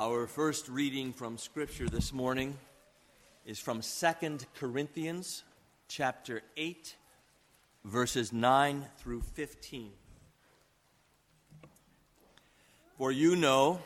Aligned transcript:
Our 0.00 0.28
first 0.28 0.68
reading 0.68 1.12
from 1.12 1.38
Scripture 1.38 1.88
this 1.88 2.12
morning 2.12 2.56
is 3.44 3.58
from 3.58 3.80
2 3.80 4.38
Corinthians 4.54 5.42
chapter 5.88 6.42
8, 6.56 6.94
verses 7.84 8.32
9 8.32 8.86
through 8.98 9.22
15. 9.22 9.90
For 12.96 13.10
you 13.10 13.34
know 13.34 13.80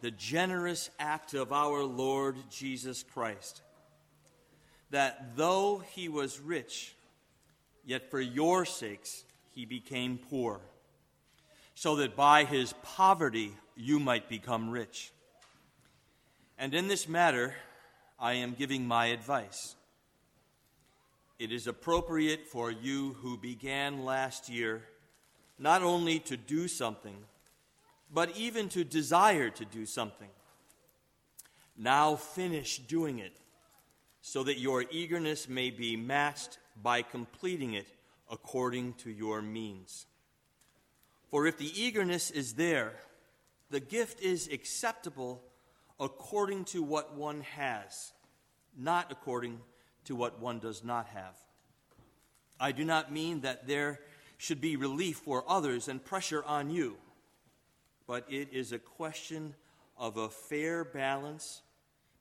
the 0.00 0.10
generous 0.10 0.90
act 0.98 1.34
of 1.34 1.52
our 1.52 1.84
Lord 1.84 2.34
Jesus 2.50 3.04
Christ, 3.04 3.62
that 4.90 5.36
though 5.36 5.80
he 5.92 6.08
was 6.08 6.40
rich, 6.40 6.96
yet 7.84 8.10
for 8.10 8.20
your 8.20 8.64
sakes 8.64 9.22
he 9.52 9.64
became 9.64 10.18
poor, 10.18 10.60
so 11.76 11.94
that 11.94 12.16
by 12.16 12.42
his 12.42 12.74
poverty 12.82 13.52
you 13.76 14.00
might 14.00 14.28
become 14.28 14.68
rich. 14.68 15.12
And 16.60 16.74
in 16.74 16.88
this 16.88 17.08
matter, 17.08 17.54
I 18.18 18.34
am 18.34 18.52
giving 18.52 18.86
my 18.86 19.06
advice. 19.06 19.76
It 21.38 21.52
is 21.52 21.66
appropriate 21.66 22.46
for 22.46 22.70
you 22.70 23.14
who 23.22 23.38
began 23.38 24.04
last 24.04 24.50
year 24.50 24.82
not 25.58 25.82
only 25.82 26.18
to 26.18 26.36
do 26.36 26.68
something, 26.68 27.16
but 28.12 28.36
even 28.36 28.68
to 28.68 28.84
desire 28.84 29.48
to 29.48 29.64
do 29.64 29.86
something. 29.86 30.28
Now 31.78 32.16
finish 32.16 32.76
doing 32.76 33.20
it, 33.20 33.38
so 34.20 34.42
that 34.42 34.58
your 34.58 34.84
eagerness 34.90 35.48
may 35.48 35.70
be 35.70 35.96
matched 35.96 36.58
by 36.82 37.00
completing 37.00 37.72
it 37.72 37.88
according 38.30 38.94
to 38.94 39.10
your 39.10 39.40
means. 39.40 40.04
For 41.30 41.46
if 41.46 41.56
the 41.56 41.82
eagerness 41.82 42.30
is 42.30 42.52
there, 42.52 42.92
the 43.70 43.80
gift 43.80 44.20
is 44.20 44.46
acceptable 44.52 45.42
according 46.00 46.64
to 46.64 46.82
what 46.82 47.14
one 47.14 47.42
has, 47.42 48.12
not 48.76 49.12
according 49.12 49.60
to 50.06 50.16
what 50.16 50.40
one 50.40 50.58
does 50.58 50.82
not 50.82 51.06
have. 51.08 51.36
I 52.58 52.72
do 52.72 52.84
not 52.84 53.12
mean 53.12 53.42
that 53.42 53.68
there 53.68 54.00
should 54.38 54.60
be 54.60 54.76
relief 54.76 55.18
for 55.18 55.44
others 55.46 55.86
and 55.86 56.02
pressure 56.02 56.42
on 56.44 56.70
you 56.70 56.96
but 58.10 58.26
it 58.28 58.48
is 58.50 58.72
a 58.72 58.78
question 58.80 59.54
of 59.96 60.16
a 60.16 60.28
fair 60.28 60.84
balance 60.84 61.62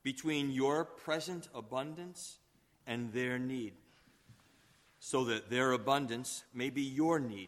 between 0.03 0.51
your 0.51 0.85
present 0.85 1.49
abundance 1.55 2.37
and 2.85 3.11
their 3.11 3.39
need, 3.39 3.73
so 4.99 5.25
that 5.25 5.49
their 5.49 5.71
abundance 5.71 6.43
may 6.53 6.69
be 6.69 6.83
your 6.83 7.19
need, 7.19 7.47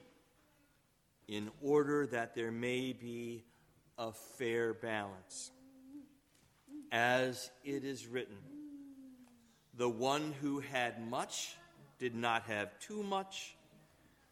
in 1.28 1.52
order 1.62 2.08
that 2.08 2.34
there 2.34 2.52
may 2.52 2.94
be 2.94 3.44
a 4.00 4.12
fair 4.12 4.74
balance. 4.74 5.52
As 6.92 7.50
it 7.64 7.86
is 7.86 8.06
written, 8.06 8.36
the 9.78 9.90
one 9.90 10.34
who 10.42 10.60
had 10.60 11.08
much 11.10 11.56
did 12.00 12.14
not 12.16 12.44
have 12.44 12.78
too 12.80 13.02
much, 13.02 13.56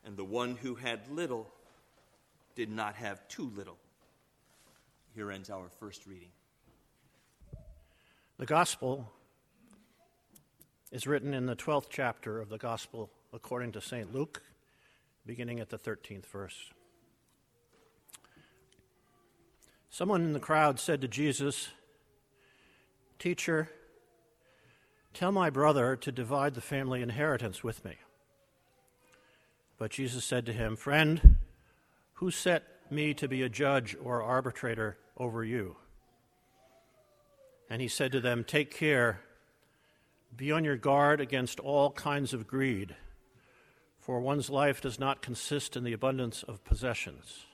and 0.05 0.17
the 0.17 0.25
one 0.25 0.57
who 0.57 0.75
had 0.75 0.99
little 1.09 1.47
did 2.55 2.69
not 2.69 2.95
have 2.95 3.25
too 3.29 3.49
little. 3.55 3.77
Here 5.16 5.31
ends 5.31 5.49
our 5.49 5.69
first 5.79 6.05
reading. 6.05 6.31
The 8.38 8.45
Gospel 8.45 9.09
is 10.91 11.07
written 11.07 11.33
in 11.33 11.45
the 11.45 11.55
12th 11.55 11.88
chapter 11.89 12.41
of 12.41 12.49
the 12.49 12.57
Gospel 12.57 13.09
according 13.31 13.71
to 13.73 13.81
St. 13.81 14.13
Luke, 14.13 14.41
beginning 15.25 15.59
at 15.59 15.69
the 15.69 15.77
13th 15.77 16.25
verse. 16.25 16.71
Someone 19.89 20.23
in 20.23 20.33
the 20.33 20.39
crowd 20.39 20.79
said 20.79 21.01
to 21.01 21.07
Jesus, 21.07 21.69
Teacher, 23.20 23.70
tell 25.14 25.34
my 25.34 25.50
brother 25.50 25.98
to 25.98 26.12
divide 26.12 26.56
the 26.56 26.62
family 26.62 27.02
inheritance 27.02 27.62
with 27.62 27.84
me. 27.84 27.97
But 29.78 29.91
Jesus 29.91 30.24
said 30.24 30.46
to 30.46 30.53
him, 30.53 30.78
Friend, 30.78 31.35
who 32.13 32.31
set 32.31 32.63
me 32.90 33.13
to 33.16 33.28
be 33.28 33.44
a 33.44 33.50
judge 33.50 33.96
or 34.02 34.24
arbitrator 34.24 34.97
over 35.18 35.44
you. 35.44 35.75
And 37.69 37.81
he 37.81 37.90
said 37.90 38.13
to 38.13 38.22
them, 38.22 38.46
Take 38.46 38.74
care, 38.74 39.19
be 40.35 40.53
on 40.53 40.63
your 40.63 40.78
guard 40.78 41.19
against 41.19 41.59
all 41.59 41.91
kinds 41.91 42.34
of 42.34 42.47
greed, 42.47 42.96
for 44.00 44.22
one's 44.22 44.50
life 44.50 44.79
does 44.79 44.97
not 44.97 45.22
consist 45.22 45.75
in 45.75 45.84
the 45.84 45.94
abundance 45.94 46.41
of 46.44 46.63
possessions. 46.63 47.46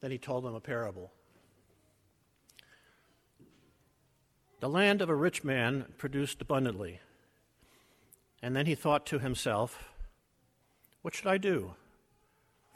Then 0.00 0.10
he 0.10 0.18
told 0.18 0.44
them 0.44 0.54
a 0.54 0.60
parable. 0.60 1.12
The 4.60 4.68
land 4.68 5.02
of 5.02 5.08
a 5.08 5.14
rich 5.14 5.42
man 5.42 5.86
produced 5.98 6.40
abundantly. 6.40 7.00
And 8.42 8.54
then 8.54 8.66
he 8.66 8.74
thought 8.74 9.04
to 9.06 9.18
himself, 9.18 9.90
What 11.02 11.14
should 11.14 11.26
I 11.26 11.38
do? 11.38 11.74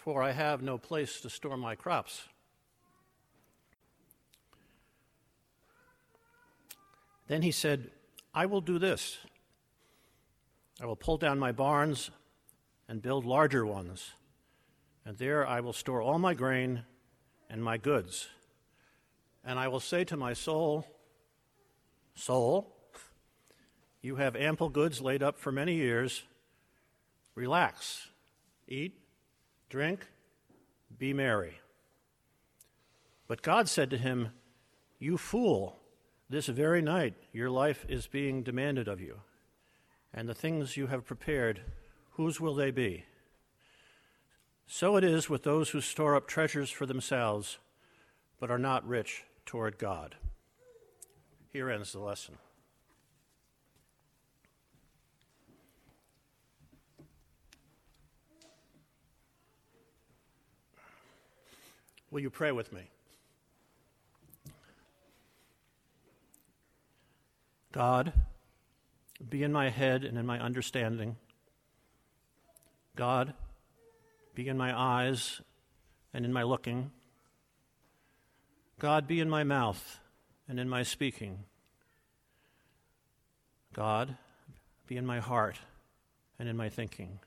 for 0.05 0.23
I 0.23 0.33
have 0.33 0.61
no 0.61 0.77
place 0.77 1.23
to 1.23 1.31
store 1.31 1.57
my 1.57 1.75
crops. 1.75 2.29
Then 7.27 7.41
he 7.41 7.51
said, 7.51 7.91
I 8.35 8.45
will 8.45 8.61
do 8.61 8.79
this. 8.79 9.17
I 10.79 10.85
will 10.85 10.95
pull 10.95 11.17
down 11.17 11.39
my 11.39 11.53
barns 11.53 12.11
and 12.87 13.01
build 13.01 13.25
larger 13.25 13.65
ones, 13.65 14.11
and 15.07 15.17
there 15.17 15.47
I 15.47 15.61
will 15.61 15.73
store 15.73 16.03
all 16.03 16.19
my 16.19 16.35
grain 16.35 16.83
and 17.49 17.65
my 17.65 17.79
goods. 17.79 18.29
And 19.43 19.59
I 19.59 19.69
will 19.69 19.81
say 19.81 20.05
to 20.05 20.19
my 20.19 20.35
soul, 20.35 20.87
Soul, 22.15 22.73
you 24.01 24.17
have 24.17 24.37
ample 24.37 24.69
goods 24.69 25.01
laid 25.01 25.23
up 25.23 25.39
for 25.39 25.51
many 25.51 25.75
years. 25.75 26.25
Relax, 27.35 28.09
eat, 28.69 29.01
Drink, 29.69 30.07
be 30.99 31.13
merry. 31.13 31.59
But 33.27 33.43
God 33.43 33.69
said 33.69 33.91
to 33.91 33.99
him, 33.99 34.29
You 35.01 35.19
fool, 35.19 35.81
this 36.31 36.47
very 36.47 36.81
night 36.81 37.15
your 37.33 37.51
life 37.51 37.85
is 37.89 38.07
being 38.07 38.43
demanded 38.43 38.87
of 38.87 39.01
you, 39.01 39.21
and 40.13 40.29
the 40.29 40.35
things 40.35 40.77
you 40.77 40.87
have 40.87 41.05
prepared, 41.05 41.63
whose 42.13 42.41
will 42.41 42.55
they 42.55 42.71
be? 42.71 43.05
So 44.67 44.97
it 44.97 45.03
is 45.03 45.29
with 45.29 45.43
those 45.43 45.71
who 45.71 45.81
store 45.81 46.15
up 46.15 46.29
treasures 46.29 46.71
for 46.71 46.87
themselves, 46.87 47.59
but 48.39 48.51
are 48.51 48.59
not 48.59 48.87
rich 48.87 49.25
toward 49.45 49.79
God. 49.79 50.15
Here 51.55 51.71
ends 51.71 51.93
the 51.93 52.01
lesson. 52.01 52.35
Will 62.11 62.19
you 62.19 62.31
pray 62.31 62.51
with 62.51 62.73
me? 62.73 62.91
God, 67.71 68.13
be 69.31 69.45
in 69.45 69.53
my 69.53 69.69
head 69.69 70.03
and 70.03 70.19
in 70.19 70.27
my 70.27 70.41
understanding. 70.41 71.15
God, 72.97 73.33
be 74.35 74.49
in 74.49 74.59
my 74.59 74.77
eyes 74.77 75.41
and 76.13 76.25
in 76.25 76.33
my 76.33 76.43
looking. 76.43 76.91
God, 78.81 79.07
be 79.07 79.21
in 79.21 79.31
my 79.31 79.45
mouth 79.45 80.01
and 80.49 80.61
in 80.61 80.69
my 80.69 80.83
speaking. 80.83 81.45
God, 83.73 84.17
be 84.87 84.97
in 84.97 85.07
my 85.07 85.21
heart 85.21 85.59
and 86.39 86.49
in 86.49 86.57
my 86.57 86.69
thinking. 86.69 87.19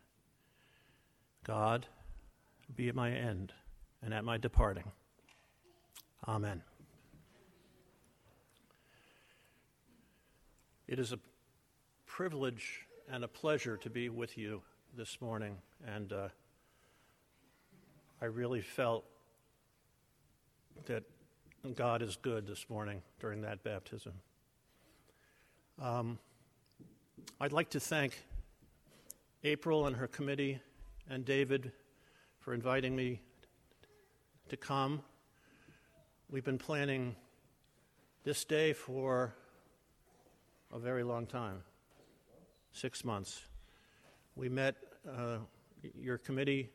God, 1.43 1.87
be 2.75 2.89
at 2.89 2.95
my 2.95 3.11
end 3.11 3.53
and 4.01 4.13
at 4.13 4.23
my 4.23 4.37
departing. 4.37 4.91
Amen. 6.27 6.61
It 10.87 10.99
is 10.99 11.11
a 11.11 11.19
privilege 12.05 12.85
and 13.11 13.23
a 13.23 13.27
pleasure 13.27 13.77
to 13.77 13.89
be 13.89 14.09
with 14.09 14.37
you 14.37 14.61
this 14.95 15.19
morning, 15.21 15.57
and 15.85 16.11
uh, 16.13 16.29
I 18.21 18.25
really 18.25 18.61
felt 18.61 19.05
that 20.85 21.03
God 21.75 22.01
is 22.01 22.15
good 22.15 22.47
this 22.47 22.69
morning 22.69 23.01
during 23.19 23.41
that 23.41 23.63
baptism. 23.63 24.13
Um, 25.81 26.17
I'd 27.41 27.51
like 27.51 27.71
to 27.71 27.79
thank 27.79 28.23
April 29.43 29.87
and 29.87 29.95
her 29.95 30.07
committee 30.07 30.61
and 31.09 31.25
David 31.25 31.71
for 32.39 32.53
inviting 32.53 32.95
me 32.95 33.19
to 34.49 34.55
come. 34.55 35.01
We've 36.29 36.43
been 36.43 36.57
planning 36.57 37.15
this 38.23 38.45
day 38.45 38.71
for 38.71 39.33
a 40.71 40.79
very 40.79 41.03
long 41.03 41.25
time 41.25 41.63
six 42.71 43.03
months. 43.03 43.41
We 44.35 44.47
met, 44.47 44.75
uh, 45.05 45.39
your 45.99 46.17
committee 46.17 46.69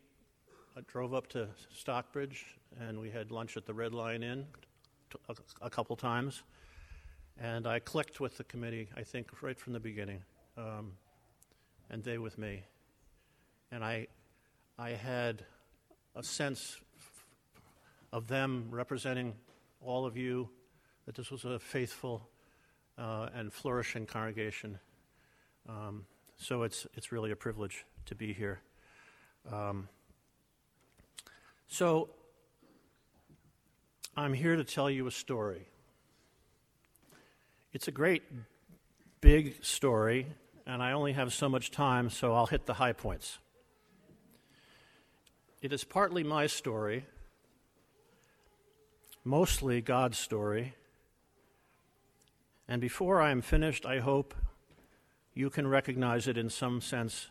I 0.77 0.81
drove 0.87 1.15
up 1.15 1.29
to 1.29 1.49
Stockbridge 1.75 2.47
and 2.81 3.01
we 3.01 3.11
had 3.11 3.31
lunch 3.31 3.57
at 3.57 3.65
the 3.65 3.75
Red 3.75 3.95
Lion 3.95 4.23
Inn 4.23 4.47
a, 5.29 5.35
a 5.61 5.71
couple 5.71 5.97
times. 5.97 6.43
And 7.41 7.67
I 7.67 7.79
clicked 7.79 8.21
with 8.21 8.37
the 8.37 8.45
committee, 8.45 8.89
I 8.97 9.03
think, 9.03 9.43
right 9.43 9.59
from 9.59 9.73
the 9.73 9.81
beginning, 9.81 10.23
um, 10.57 10.93
and 11.91 12.05
they 12.05 12.19
with 12.19 12.39
me. 12.39 12.63
And 13.71 13.83
I, 13.85 14.07
I 14.79 14.91
had 14.91 15.45
a 16.15 16.23
sense 16.23 16.79
of 18.13 18.29
them 18.29 18.69
representing 18.71 19.35
all 19.81 20.05
of 20.05 20.17
you 20.17 20.49
that 21.07 21.15
this 21.15 21.31
was 21.31 21.45
a 21.45 21.59
faithful 21.59 22.29
uh, 22.99 23.29
and 23.35 23.53
flourishing 23.53 24.07
congregation. 24.07 24.79
Um, 25.69 26.05
so 26.37 26.63
it's, 26.63 26.87
it's 26.95 27.13
really 27.13 27.31
a 27.31 27.37
privilege 27.37 27.85
to 28.07 28.15
be 28.15 28.33
here. 28.33 28.61
Um, 29.51 29.89
so 31.69 32.11
I'm 34.15 34.35
here 34.35 34.57
to 34.57 34.65
tell 34.65 34.91
you 34.91 35.07
a 35.07 35.11
story. 35.11 35.69
It's 37.73 37.89
a 37.89 37.91
great 37.91 38.23
big 39.23 39.65
story, 39.65 40.27
and 40.67 40.83
I 40.83 40.93
only 40.93 41.15
have 41.15 41.33
so 41.33 41.49
much 41.49 41.71
time, 41.71 42.11
so 42.11 42.35
I'll 42.35 42.47
hit 42.47 42.67
the 42.67 42.75
high 42.75 42.93
points. 42.93 43.39
It 45.63 45.73
is 45.73 45.83
partly 45.83 46.23
my 46.23 46.47
story, 46.47 47.07
mostly 49.25 49.81
God's 49.81 50.19
story. 50.19 50.75
And 52.69 52.83
before 52.83 53.23
I 53.23 53.31
am 53.31 53.41
finished, 53.41 53.87
I 53.87 54.01
hope 54.01 54.35
you 55.33 55.49
can 55.49 55.67
recognize 55.67 56.29
it 56.29 56.37
in 56.37 56.51
some 56.51 56.83
sense 56.83 57.29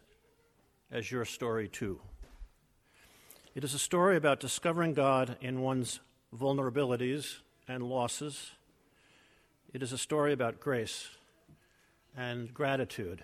as 0.92 1.12
your 1.12 1.26
story 1.26 1.68
too. 1.68 2.02
It 3.54 3.64
is 3.64 3.76
a 3.76 3.80
story 3.80 4.18
about 4.18 4.40
discovering 4.40 4.96
God 4.96 5.38
in 5.42 5.62
one's 5.62 6.00
vulnerabilities 6.38 7.40
and 7.68 7.84
losses. 7.84 8.52
It 9.74 9.84
is 9.84 9.92
a 9.92 9.98
story 9.98 10.34
about 10.34 10.60
grace 10.60 11.10
and 12.16 12.54
gratitude 12.54 13.24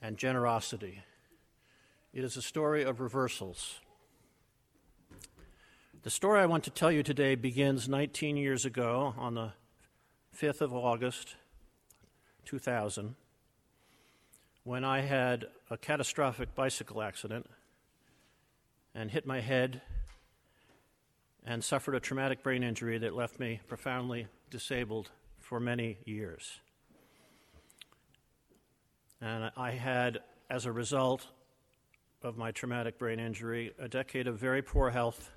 and 0.00 0.16
generosity. 0.16 1.02
It 2.12 2.24
is 2.24 2.36
a 2.36 2.42
story 2.42 2.82
of 2.82 3.00
reversals. 3.00 3.80
The 6.02 6.10
story 6.10 6.40
I 6.40 6.46
want 6.46 6.64
to 6.64 6.70
tell 6.70 6.92
you 6.92 7.02
today 7.02 7.34
begins 7.34 7.88
19 7.88 8.36
years 8.36 8.66
ago 8.66 9.14
on 9.16 9.34
the 9.34 9.52
5th 10.38 10.60
of 10.60 10.74
August, 10.74 11.36
2000, 12.44 13.14
when 14.64 14.84
I 14.84 15.00
had 15.00 15.46
a 15.70 15.78
catastrophic 15.78 16.54
bicycle 16.54 17.00
accident 17.00 17.48
and 18.94 19.10
hit 19.10 19.26
my 19.26 19.40
head 19.40 19.80
and 21.44 21.62
suffered 21.62 21.94
a 21.94 22.00
traumatic 22.00 22.42
brain 22.42 22.62
injury 22.62 22.98
that 22.98 23.14
left 23.14 23.38
me 23.38 23.60
profoundly 23.68 24.26
disabled 24.50 25.10
for 25.38 25.60
many 25.60 25.98
years. 26.04 26.60
And 29.20 29.50
I 29.56 29.72
had, 29.72 30.20
as 30.48 30.66
a 30.66 30.72
result 30.72 31.26
of 32.22 32.36
my 32.38 32.50
traumatic 32.50 32.98
brain 32.98 33.20
injury, 33.20 33.72
a 33.78 33.88
decade 33.88 34.26
of 34.26 34.38
very 34.38 34.62
poor 34.62 34.90
health, 34.90 35.30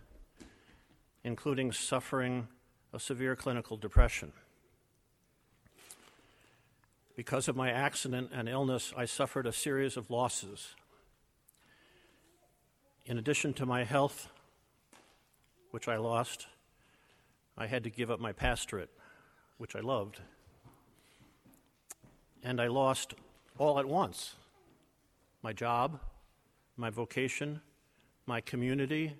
including 1.23 1.71
suffering 1.73 2.47
a 2.93 2.99
severe 2.99 3.35
clinical 3.35 3.75
depression. 3.75 4.31
Because 7.15 7.47
of 7.47 7.55
my 7.55 7.71
accident 7.71 8.29
and 8.31 8.47
illness, 8.47 8.93
I 8.95 9.05
suffered 9.05 9.47
a 9.47 9.51
series 9.51 9.97
of 9.97 10.09
losses. 10.09 10.75
In 13.05 13.17
addition 13.17 13.53
to 13.53 13.65
my 13.65 13.83
health, 13.83 14.29
which 15.71 15.87
I 15.87 15.97
lost, 15.97 16.47
I 17.57 17.67
had 17.67 17.83
to 17.83 17.89
give 17.89 18.11
up 18.11 18.19
my 18.19 18.31
pastorate, 18.31 18.89
which 19.57 19.75
I 19.75 19.79
loved. 19.79 20.21
And 22.43 22.61
I 22.61 22.67
lost 22.67 23.15
all 23.57 23.79
at 23.79 23.85
once 23.85 24.35
my 25.43 25.53
job, 25.53 25.99
my 26.75 26.89
vocation, 26.89 27.61
my 28.25 28.41
community, 28.41 29.15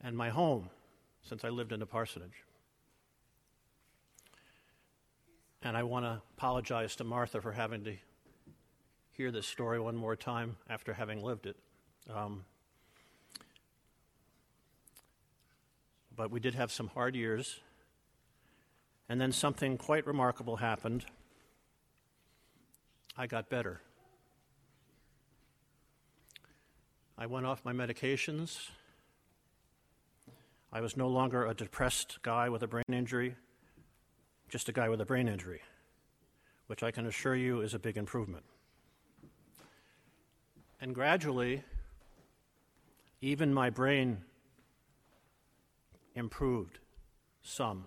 and 0.00 0.16
my 0.16 0.28
home, 0.28 0.68
since 1.22 1.44
I 1.44 1.48
lived 1.48 1.72
in 1.72 1.82
a 1.82 1.86
parsonage. 1.86 2.44
And 5.62 5.76
I 5.76 5.82
want 5.82 6.04
to 6.04 6.22
apologize 6.36 6.94
to 6.96 7.04
Martha 7.04 7.40
for 7.40 7.52
having 7.52 7.84
to 7.84 7.96
hear 9.10 9.30
this 9.32 9.46
story 9.46 9.80
one 9.80 9.96
more 9.96 10.14
time 10.14 10.56
after 10.70 10.92
having 10.92 11.22
lived 11.22 11.46
it. 11.46 11.56
Um, 12.14 12.44
but 16.18 16.32
we 16.32 16.40
did 16.40 16.56
have 16.56 16.72
some 16.72 16.88
hard 16.88 17.14
years. 17.14 17.60
And 19.08 19.20
then 19.20 19.30
something 19.30 19.78
quite 19.78 20.04
remarkable 20.04 20.56
happened. 20.56 21.06
I 23.16 23.28
got 23.28 23.48
better. 23.48 23.80
I 27.16 27.26
went 27.26 27.46
off 27.46 27.64
my 27.64 27.72
medications. 27.72 28.68
I 30.72 30.80
was 30.80 30.96
no 30.96 31.06
longer 31.06 31.46
a 31.46 31.54
depressed 31.54 32.18
guy 32.22 32.48
with 32.48 32.64
a 32.64 32.66
brain 32.66 32.84
injury, 32.92 33.36
just 34.48 34.68
a 34.68 34.72
guy 34.72 34.88
with 34.88 35.00
a 35.00 35.06
brain 35.06 35.28
injury, 35.28 35.62
which 36.66 36.82
I 36.82 36.90
can 36.90 37.06
assure 37.06 37.36
you 37.36 37.60
is 37.60 37.74
a 37.74 37.78
big 37.78 37.96
improvement. 37.96 38.44
And 40.80 40.94
gradually, 40.94 41.62
even 43.20 43.54
my 43.54 43.70
brain 43.70 44.24
improved 46.18 46.80
some. 47.42 47.86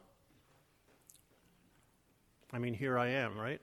I 2.51 2.57
mean, 2.57 2.73
here 2.73 2.97
I 2.97 3.09
am, 3.09 3.37
right? 3.37 3.61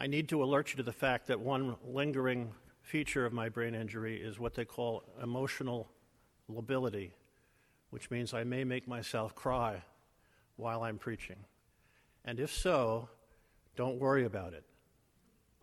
I 0.00 0.06
need 0.06 0.28
to 0.28 0.44
alert 0.44 0.70
you 0.70 0.76
to 0.76 0.82
the 0.82 0.92
fact 0.92 1.26
that 1.26 1.40
one 1.40 1.76
lingering 1.84 2.52
feature 2.82 3.26
of 3.26 3.32
my 3.32 3.48
brain 3.48 3.74
injury 3.74 4.20
is 4.20 4.38
what 4.38 4.54
they 4.54 4.64
call 4.64 5.02
emotional 5.22 5.88
lability, 6.48 7.12
which 7.90 8.10
means 8.10 8.32
I 8.32 8.44
may 8.44 8.62
make 8.64 8.86
myself 8.86 9.34
cry 9.34 9.82
while 10.56 10.82
I'm 10.82 10.98
preaching. 10.98 11.36
And 12.24 12.38
if 12.38 12.52
so, 12.52 13.08
don't 13.76 13.98
worry 13.98 14.24
about 14.24 14.52
it. 14.52 14.64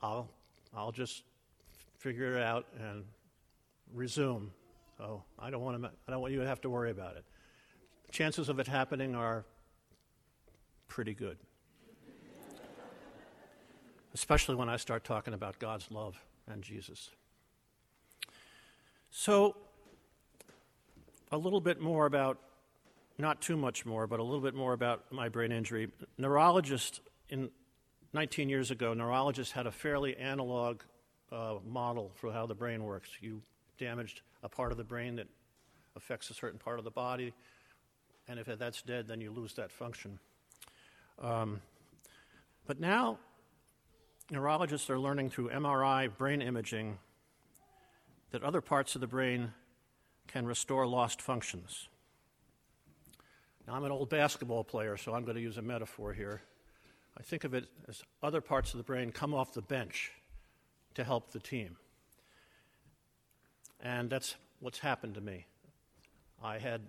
I'll, 0.02 0.30
I'll 0.76 0.92
just 0.92 1.24
figure 2.06 2.38
it 2.38 2.44
out 2.44 2.68
and 2.80 3.04
resume. 3.92 4.52
So 5.00 5.24
I 5.40 5.50
don't 5.50 5.64
want 5.64 5.82
to, 5.82 5.90
I 6.08 6.12
don't 6.12 6.22
want 6.22 6.34
you 6.34 6.40
to 6.42 6.46
have 6.46 6.62
to 6.62 6.70
worry 6.70 6.92
about 6.92 7.18
it. 7.18 7.26
Chances 8.12 8.48
of 8.48 8.60
it 8.60 8.68
happening 8.68 9.16
are 9.16 9.44
pretty 10.88 11.16
good. 11.16 11.40
Especially 14.14 14.54
when 14.54 14.70
I 14.70 14.78
start 14.78 15.04
talking 15.04 15.34
about 15.34 15.58
God's 15.58 15.90
love 15.90 16.16
and 16.48 16.62
Jesus. 16.62 17.10
So, 19.10 19.56
a 21.32 21.38
little 21.40 21.60
bit 21.60 21.82
more 21.82 22.06
about, 22.06 22.38
not 23.18 23.42
too 23.42 23.58
much 23.58 23.84
more, 23.84 24.06
but 24.06 24.20
a 24.20 24.24
little 24.24 24.42
bit 24.42 24.54
more 24.54 24.74
about 24.74 25.12
my 25.12 25.28
brain 25.28 25.52
injury. 25.52 25.90
Neurologist, 26.20 27.02
in 27.30 27.50
19 28.14 28.48
years 28.48 28.70
ago, 28.70 28.94
neurologists 28.94 29.54
had 29.54 29.66
a 29.66 29.72
fairly 29.72 30.16
analog 30.18 30.82
uh, 31.32 31.56
model 31.66 32.12
for 32.16 32.32
how 32.32 32.46
the 32.46 32.56
brain 32.56 32.84
works. 32.84 33.10
You 33.22 33.42
damaged 33.78 34.22
a 34.44 34.50
part 34.50 34.72
of 34.72 34.78
the 34.78 34.84
brain 34.84 35.16
that 35.16 35.28
affects 35.96 36.30
a 36.30 36.34
certain 36.34 36.60
part 36.60 36.80
of 36.80 36.86
the 36.86 36.92
body, 36.92 37.34
and 38.28 38.40
if 38.40 38.48
that's 38.48 38.82
dead, 38.82 39.08
then 39.08 39.22
you 39.22 39.32
lose 39.32 39.54
that 39.54 39.72
function. 39.72 40.20
Um, 41.20 41.62
but 42.66 42.80
now, 42.80 43.20
neurologists 44.32 44.90
are 44.90 45.00
learning 45.00 45.30
through 45.30 45.50
MRI 45.50 46.16
brain 46.16 46.42
imaging 46.42 46.98
that 48.32 48.44
other 48.44 48.62
parts 48.62 48.96
of 48.96 49.02
the 49.02 49.08
brain 49.08 49.54
can 50.28 50.46
restore 50.46 50.88
lost 50.88 51.22
functions. 51.22 51.88
Now, 53.68 53.76
I'm 53.76 53.84
an 53.84 53.92
old 53.92 54.10
basketball 54.10 54.64
player, 54.64 54.98
so 54.98 55.14
I'm 55.14 55.24
going 55.24 55.36
to 55.36 55.42
use 55.42 55.58
a 55.58 55.62
metaphor 55.62 56.14
here. 56.14 56.42
I 57.18 57.24
think 57.24 57.44
of 57.44 57.54
it 57.54 57.66
as 57.88 58.04
other 58.22 58.42
parts 58.42 58.74
of 58.74 58.78
the 58.78 58.84
brain 58.84 59.12
come 59.12 59.34
off 59.34 59.54
the 59.54 59.62
bench 59.62 60.12
to 60.96 61.04
help 61.04 61.32
the 61.32 61.40
team. 61.40 61.78
And 63.82 64.10
that's 64.10 64.36
what's 64.60 64.80
happened 64.80 65.16
to 65.16 65.22
me. 65.22 65.46
I 66.44 66.58
had 66.58 66.82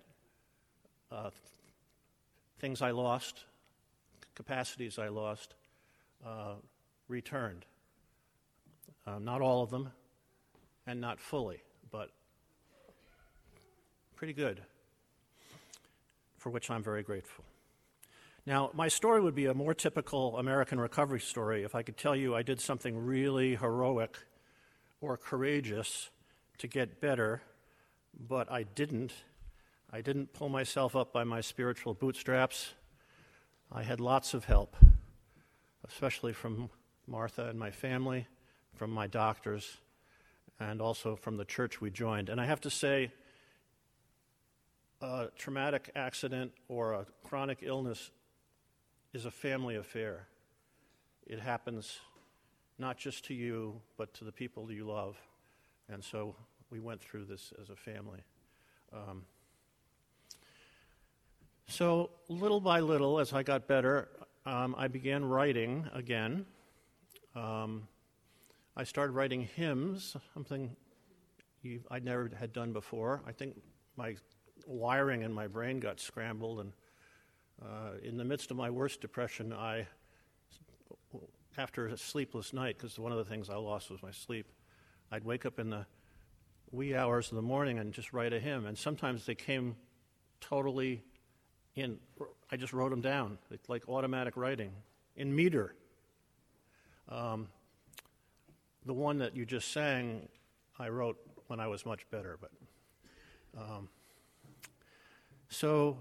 uh, 1.11 1.29
things 2.59 2.81
I 2.81 2.91
lost, 2.91 3.43
capacities 4.35 4.97
I 4.97 5.09
lost, 5.09 5.53
uh, 6.25 6.55
returned. 7.07 7.65
Uh, 9.05 9.19
not 9.19 9.41
all 9.41 9.63
of 9.63 9.69
them, 9.69 9.89
and 10.85 10.99
not 10.99 11.19
fully, 11.19 11.61
but 11.91 12.09
pretty 14.15 14.33
good, 14.33 14.61
for 16.37 16.49
which 16.49 16.69
I'm 16.69 16.83
very 16.83 17.03
grateful. 17.03 17.45
Now, 18.47 18.71
my 18.73 18.87
story 18.87 19.19
would 19.19 19.35
be 19.35 19.47
a 19.47 19.53
more 19.53 19.73
typical 19.73 20.37
American 20.37 20.79
recovery 20.79 21.19
story 21.19 21.63
if 21.63 21.75
I 21.75 21.83
could 21.83 21.97
tell 21.97 22.15
you 22.15 22.33
I 22.33 22.43
did 22.43 22.61
something 22.61 22.97
really 22.97 23.57
heroic 23.57 24.17
or 25.01 25.17
courageous 25.17 26.09
to 26.59 26.67
get 26.67 27.01
better, 27.01 27.41
but 28.17 28.49
I 28.49 28.63
didn't. 28.63 29.11
I 29.91 29.99
didn't 29.99 30.31
pull 30.31 30.47
myself 30.47 30.95
up 30.95 31.11
by 31.11 31.25
my 31.25 31.41
spiritual 31.41 31.93
bootstraps. 31.93 32.73
I 33.69 33.83
had 33.83 33.99
lots 33.99 34.33
of 34.33 34.45
help, 34.45 34.77
especially 35.85 36.31
from 36.31 36.69
Martha 37.05 37.49
and 37.49 37.59
my 37.59 37.71
family, 37.71 38.27
from 38.75 38.91
my 38.91 39.07
doctors, 39.07 39.75
and 40.57 40.81
also 40.81 41.17
from 41.17 41.35
the 41.35 41.43
church 41.43 41.81
we 41.81 41.91
joined. 41.91 42.29
And 42.29 42.39
I 42.39 42.45
have 42.45 42.61
to 42.61 42.69
say, 42.69 43.11
a 45.01 45.27
traumatic 45.37 45.91
accident 45.97 46.53
or 46.69 46.93
a 46.93 47.05
chronic 47.25 47.59
illness 47.61 48.09
is 49.13 49.25
a 49.25 49.31
family 49.31 49.75
affair. 49.75 50.27
It 51.25 51.39
happens 51.39 51.99
not 52.77 52.97
just 52.97 53.25
to 53.25 53.33
you, 53.33 53.81
but 53.97 54.13
to 54.15 54.23
the 54.23 54.31
people 54.31 54.71
you 54.71 54.85
love. 54.85 55.17
And 55.89 56.03
so 56.03 56.35
we 56.69 56.79
went 56.79 57.01
through 57.01 57.25
this 57.25 57.53
as 57.61 57.69
a 57.69 57.75
family. 57.75 58.19
Um, 58.93 59.23
so, 61.69 62.11
little 62.29 62.61
by 62.61 62.79
little, 62.79 63.19
as 63.19 63.33
I 63.33 63.43
got 63.43 63.67
better, 63.67 64.07
um, 64.45 64.73
I 64.77 64.87
began 64.87 65.25
writing 65.25 65.89
again. 65.93 66.45
Um, 67.35 67.87
I 68.75 68.85
started 68.85 69.11
writing 69.11 69.49
hymns, 69.55 70.15
something 70.33 70.75
I 71.91 71.99
never 71.99 72.31
had 72.39 72.53
done 72.53 72.71
before. 72.71 73.21
I 73.27 73.33
think 73.33 73.59
my 73.97 74.15
wiring 74.65 75.23
in 75.23 75.33
my 75.33 75.47
brain 75.47 75.79
got 75.79 75.99
scrambled, 75.99 76.61
and 76.61 76.71
uh, 77.61 77.97
in 78.03 78.17
the 78.17 78.23
midst 78.23 78.51
of 78.51 78.57
my 78.57 78.69
worst 78.69 79.01
depression, 79.01 79.53
I, 79.53 79.87
after 81.57 81.87
a 81.87 81.97
sleepless 81.97 82.53
night, 82.53 82.77
because 82.77 82.99
one 82.99 83.11
of 83.11 83.17
the 83.17 83.25
things 83.25 83.49
I 83.49 83.55
lost 83.55 83.89
was 83.89 84.01
my 84.03 84.11
sleep, 84.11 84.47
I'd 85.11 85.23
wake 85.23 85.45
up 85.45 85.59
in 85.59 85.69
the 85.69 85.85
wee 86.71 86.95
hours 86.95 87.29
of 87.29 87.35
the 87.35 87.41
morning 87.41 87.79
and 87.79 87.93
just 87.93 88.13
write 88.13 88.33
a 88.33 88.39
hymn. 88.39 88.65
And 88.65 88.77
sometimes 88.77 89.25
they 89.25 89.35
came 89.35 89.75
totally 90.41 91.03
in, 91.75 91.97
I 92.51 92.57
just 92.57 92.73
wrote 92.73 92.89
them 92.89 93.01
down, 93.01 93.37
it's 93.51 93.69
like 93.69 93.87
automatic 93.87 94.37
writing, 94.37 94.71
in 95.15 95.35
meter. 95.35 95.75
Um, 97.09 97.47
the 98.85 98.93
one 98.93 99.19
that 99.19 99.35
you 99.35 99.45
just 99.45 99.71
sang, 99.71 100.27
I 100.77 100.89
wrote 100.89 101.17
when 101.47 101.59
I 101.59 101.67
was 101.67 101.85
much 101.85 102.09
better, 102.11 102.37
but. 102.39 102.51
Um, 103.57 103.89
so 105.49 105.97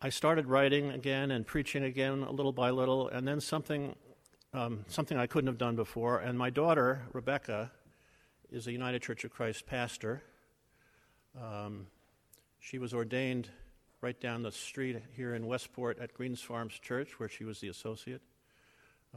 I 0.00 0.10
started 0.10 0.46
writing 0.46 0.90
again 0.90 1.32
and 1.32 1.44
preaching 1.44 1.82
again, 1.82 2.24
little 2.30 2.52
by 2.52 2.70
little, 2.70 3.08
and 3.08 3.26
then 3.26 3.40
something, 3.40 3.96
um, 4.54 4.84
something 4.86 5.18
I 5.18 5.26
couldn't 5.26 5.48
have 5.48 5.58
done 5.58 5.74
before. 5.74 6.20
And 6.20 6.38
my 6.38 6.50
daughter, 6.50 7.02
Rebecca, 7.12 7.72
is 8.48 8.68
a 8.68 8.72
United 8.72 9.02
Church 9.02 9.24
of 9.24 9.32
Christ 9.32 9.66
pastor. 9.66 10.22
Um, 11.36 11.88
she 12.60 12.78
was 12.78 12.94
ordained 12.94 13.48
right 14.00 14.20
down 14.20 14.42
the 14.42 14.52
street 14.52 15.02
here 15.16 15.34
in 15.34 15.48
Westport 15.48 15.98
at 15.98 16.14
Greens 16.14 16.40
Farms 16.40 16.78
Church, 16.78 17.18
where 17.18 17.28
she 17.28 17.42
was 17.42 17.58
the 17.58 17.66
associate. 17.66 18.22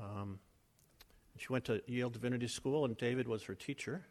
Um, 0.01 0.39
she 1.37 1.53
went 1.53 1.63
to 1.65 1.83
Yale 1.85 2.09
Divinity 2.09 2.47
School, 2.47 2.85
and 2.85 2.97
David 2.97 3.27
was 3.27 3.43
her 3.43 3.53
teacher. 3.53 4.07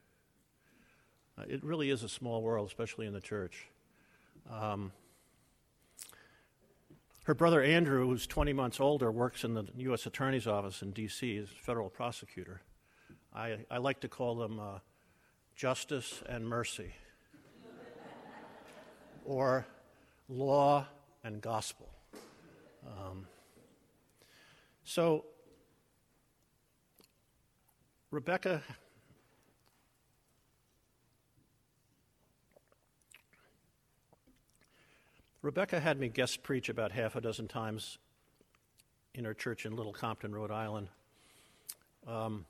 Uh, 1.36 1.42
it 1.48 1.64
really 1.64 1.90
is 1.90 2.04
a 2.04 2.08
small 2.08 2.42
world, 2.42 2.68
especially 2.68 3.08
in 3.08 3.12
the 3.12 3.20
church. 3.20 3.66
Um, 4.48 4.92
her 7.30 7.34
brother 7.34 7.62
Andrew, 7.62 8.08
who's 8.08 8.26
20 8.26 8.52
months 8.52 8.80
older, 8.80 9.08
works 9.12 9.44
in 9.44 9.54
the 9.54 9.64
U.S. 9.76 10.04
Attorney's 10.04 10.48
Office 10.48 10.82
in 10.82 10.90
D.C. 10.90 11.36
as 11.36 11.48
federal 11.48 11.88
prosecutor. 11.88 12.60
I, 13.32 13.58
I 13.70 13.78
like 13.78 14.00
to 14.00 14.08
call 14.08 14.34
them 14.34 14.58
uh, 14.58 14.80
justice 15.54 16.24
and 16.28 16.44
mercy, 16.44 16.92
or 19.24 19.64
law 20.28 20.88
and 21.22 21.40
gospel. 21.40 21.88
Um, 22.84 23.28
so, 24.82 25.24
Rebecca 28.10 28.60
Rebecca 35.42 35.80
had 35.80 35.98
me 35.98 36.08
guest 36.08 36.42
preach 36.42 36.68
about 36.68 36.92
half 36.92 37.16
a 37.16 37.20
dozen 37.20 37.48
times 37.48 37.96
in 39.14 39.24
her 39.24 39.32
church 39.32 39.64
in 39.64 39.74
Little 39.74 39.92
Compton, 39.92 40.34
Rhode 40.34 40.50
Island. 40.50 40.88
Um, 42.06 42.44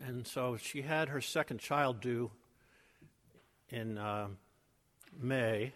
and 0.00 0.26
so 0.26 0.56
she 0.56 0.80
had 0.80 1.10
her 1.10 1.20
second 1.20 1.60
child 1.60 2.00
due 2.00 2.30
in 3.68 3.98
uh, 3.98 4.28
May, 5.20 5.74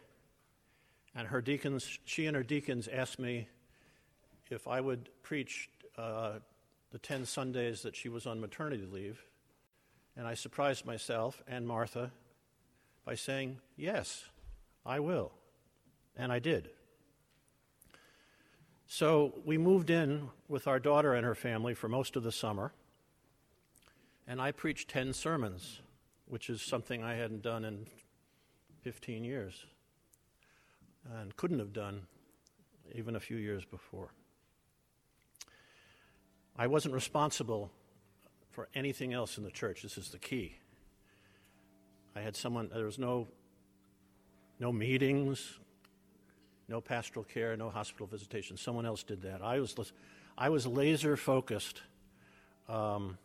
and 1.14 1.28
her 1.28 1.42
deacons, 1.42 1.98
she 2.06 2.25
and 2.25 2.34
her 2.34 2.42
deacons 2.42 2.88
asked 2.88 3.18
me 3.18 3.48
if 4.50 4.66
I 4.66 4.80
would 4.80 5.10
preach 5.22 5.68
uh, 5.98 6.38
the 6.92 6.98
10 6.98 7.26
Sundays 7.26 7.82
that 7.82 7.94
she 7.94 8.08
was 8.08 8.26
on 8.26 8.40
maternity 8.40 8.87
leave. 8.90 9.22
And 10.16 10.26
I 10.26 10.32
surprised 10.32 10.87
myself 10.87 11.42
and 11.46 11.66
Martha 11.66 12.10
by 13.04 13.14
saying, 13.14 13.58
Yes, 13.76 14.25
I 14.87 15.00
will. 15.00 15.32
And 16.17 16.33
I 16.33 16.38
did. 16.38 16.71
So 18.87 19.35
we 19.45 19.59
moved 19.59 19.91
in 19.91 20.29
with 20.49 20.67
our 20.67 20.81
daughter 20.81 21.15
and 21.15 21.25
her 21.25 21.35
family 21.35 21.75
for 21.75 21.88
most 21.88 22.17
of 22.17 22.23
the 22.23 22.33
summer. 22.33 22.73
And 24.27 24.41
I 24.41 24.53
preached 24.53 24.88
10 24.88 25.12
sermons, 25.12 25.81
which 26.27 26.50
is 26.50 26.62
something 26.62 27.05
I 27.05 27.15
hadn't 27.15 27.43
done 27.43 27.65
in 27.65 27.87
15 28.83 29.25
years 29.25 29.67
and 31.21 31.37
couldn't 31.37 31.59
have 31.59 31.73
done 31.73 32.03
even 32.95 33.17
a 33.17 33.21
few 33.21 33.37
years 33.37 33.65
before. 33.65 34.11
I 36.57 36.67
wasn't 36.67 36.95
responsible 36.95 37.71
for 38.50 38.69
anything 38.75 39.12
else 39.12 39.38
in 39.38 39.45
the 39.45 39.50
church. 39.50 39.83
This 39.83 39.97
is 39.97 40.09
the 40.09 40.19
key. 40.19 40.57
I 42.17 42.21
had 42.21 42.35
someone, 42.35 42.71
there 42.75 42.85
was 42.85 42.99
no, 42.99 43.29
no 44.59 44.73
meetings, 44.73 45.59
no 46.68 46.80
pastoral 46.80 47.25
care, 47.25 47.56
no 47.56 47.70
hospital 47.70 48.06
visitation. 48.06 48.56
Someone 48.56 48.84
else 48.84 49.02
did 49.02 49.22
that. 49.22 49.42
I 49.42 49.58
was, 49.58 49.75
I 50.37 50.50
was 50.50 50.66
laser 50.66 51.16
focused 51.16 51.82
um, 52.68 53.16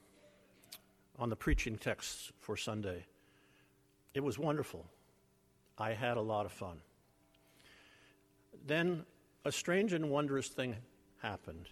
on 1.20 1.30
the 1.30 1.36
preaching 1.36 1.78
texts 1.78 2.32
for 2.40 2.56
Sunday. 2.56 3.06
It 4.14 4.24
was 4.24 4.40
wonderful. 4.40 4.86
I 5.78 5.94
had 5.94 6.18
a 6.18 6.22
lot 6.22 6.46
of 6.46 6.52
fun. 6.52 6.78
Then 8.66 9.06
a 9.44 9.52
strange 9.52 9.92
and 9.92 10.10
wondrous 10.10 10.48
thing 10.48 10.76
happened. 11.22 11.68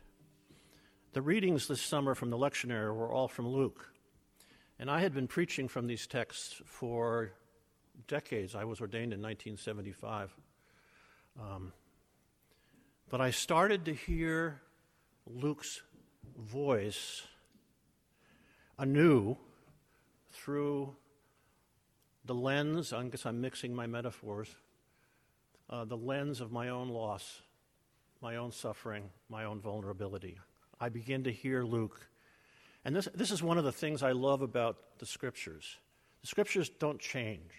The 1.14 1.22
readings 1.22 1.68
this 1.68 1.82
summer 1.82 2.16
from 2.16 2.30
the 2.30 2.38
lectionary 2.38 2.94
were 2.94 3.12
all 3.12 3.28
from 3.28 3.48
Luke. 3.48 3.94
And 4.80 4.90
I 4.90 5.02
had 5.02 5.14
been 5.14 5.28
preaching 5.28 5.68
from 5.68 5.88
these 5.88 6.08
texts 6.08 6.62
for 6.66 7.32
decades. 8.08 8.56
I 8.56 8.64
was 8.64 8.82
ordained 8.82 9.14
in 9.14 9.22
1975. 9.22 10.36
Um, 11.40 11.74
but 13.10 13.22
I 13.22 13.32
started 13.32 13.86
to 13.86 13.94
hear 13.94 14.62
Luke's 15.26 15.82
voice 16.38 17.24
anew 18.78 19.38
through 20.32 20.96
the 22.26 22.34
lens, 22.34 22.94
I 22.94 23.04
guess 23.08 23.26
I'm 23.26 23.42
mixing 23.42 23.76
my 23.76 23.88
metaphors, 23.88 24.56
uh, 25.70 25.86
the 25.86 25.98
lens 25.98 26.42
of 26.42 26.52
my 26.52 26.70
own 26.70 26.90
loss, 26.90 27.42
my 28.22 28.36
own 28.36 28.52
suffering, 28.52 29.10
my 29.30 29.46
own 29.46 29.60
vulnerability. 29.60 30.38
I 30.80 30.90
begin 30.90 31.24
to 31.24 31.32
hear 31.32 31.64
Luke. 31.64 32.08
And 32.86 32.96
this, 32.96 33.08
this 33.14 33.32
is 33.32 33.44
one 33.44 33.58
of 33.58 33.64
the 33.64 33.72
things 33.72 34.04
I 34.04 34.12
love 34.12 34.42
about 34.42 35.00
the 35.00 35.06
scriptures. 35.06 35.78
The 36.22 36.28
scriptures 36.28 36.70
don't 36.70 37.00
change, 37.00 37.52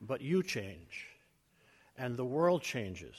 but 0.00 0.20
you 0.20 0.42
change 0.42 1.15
and 1.98 2.16
the 2.16 2.24
world 2.24 2.62
changes. 2.62 3.16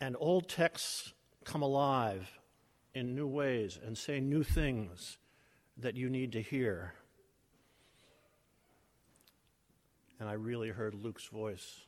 And 0.00 0.16
old 0.18 0.48
texts 0.48 1.12
come 1.44 1.62
alive 1.62 2.30
in 2.94 3.14
new 3.14 3.26
ways 3.26 3.78
and 3.84 3.96
say 3.96 4.20
new 4.20 4.42
things 4.42 5.18
that 5.76 5.96
you 5.96 6.08
need 6.08 6.32
to 6.32 6.42
hear. 6.42 6.94
And 10.18 10.28
I 10.28 10.34
really 10.34 10.68
heard 10.68 10.94
Luke's 10.94 11.26
voice. 11.26 11.80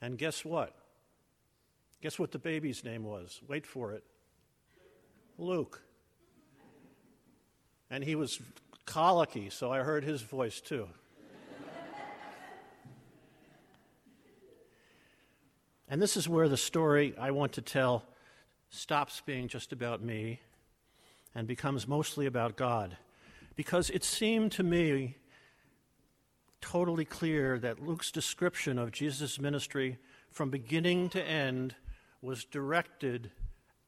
And 0.00 0.16
guess 0.16 0.44
what? 0.44 0.74
Guess 2.00 2.18
what 2.18 2.32
the 2.32 2.38
baby's 2.38 2.84
name 2.84 3.04
was? 3.04 3.40
Wait 3.48 3.66
for 3.66 3.92
it 3.92 4.04
Luke. 5.38 5.80
And 7.90 8.04
he 8.04 8.16
was 8.16 8.40
colicky, 8.84 9.48
so 9.48 9.72
I 9.72 9.78
heard 9.78 10.04
his 10.04 10.20
voice 10.20 10.60
too. 10.60 10.88
And 15.90 16.02
this 16.02 16.16
is 16.16 16.28
where 16.28 16.48
the 16.48 16.56
story 16.56 17.14
I 17.18 17.30
want 17.30 17.52
to 17.52 17.62
tell 17.62 18.04
stops 18.70 19.22
being 19.24 19.48
just 19.48 19.72
about 19.72 20.02
me 20.02 20.40
and 21.34 21.46
becomes 21.46 21.88
mostly 21.88 22.26
about 22.26 22.56
God. 22.56 22.96
Because 23.56 23.90
it 23.90 24.04
seemed 24.04 24.52
to 24.52 24.62
me 24.62 25.16
totally 26.60 27.04
clear 27.04 27.58
that 27.58 27.82
Luke's 27.82 28.10
description 28.10 28.78
of 28.78 28.92
Jesus' 28.92 29.40
ministry 29.40 29.98
from 30.30 30.50
beginning 30.50 31.08
to 31.10 31.22
end 31.22 31.74
was 32.20 32.44
directed 32.44 33.30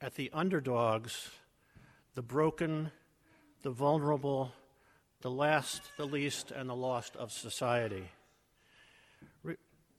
at 0.01 0.15
the 0.15 0.31
underdogs, 0.33 1.31
the 2.15 2.23
broken, 2.23 2.91
the 3.63 3.71
vulnerable, 3.71 4.53
the 5.21 5.31
last, 5.31 5.83
the 5.99 6.07
least, 6.07 6.51
and 6.51 6.69
the 6.69 6.75
lost 6.75 7.15
of 7.17 7.31
society. 7.31 8.09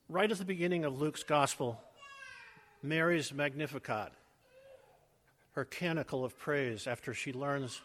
Right 0.10 0.31
at 0.31 0.38
the 0.39 0.46
beginning 0.46 0.84
of 0.84 1.00
Luke's 1.00 1.24
gospel, 1.24 1.79
Mary's 2.84 3.32
Magnificat, 3.32 4.12
her 5.52 5.66
canticle 5.66 6.26
of 6.26 6.38
praise 6.38 6.88
after 6.88 7.14
she 7.14 7.32
learns 7.32 7.82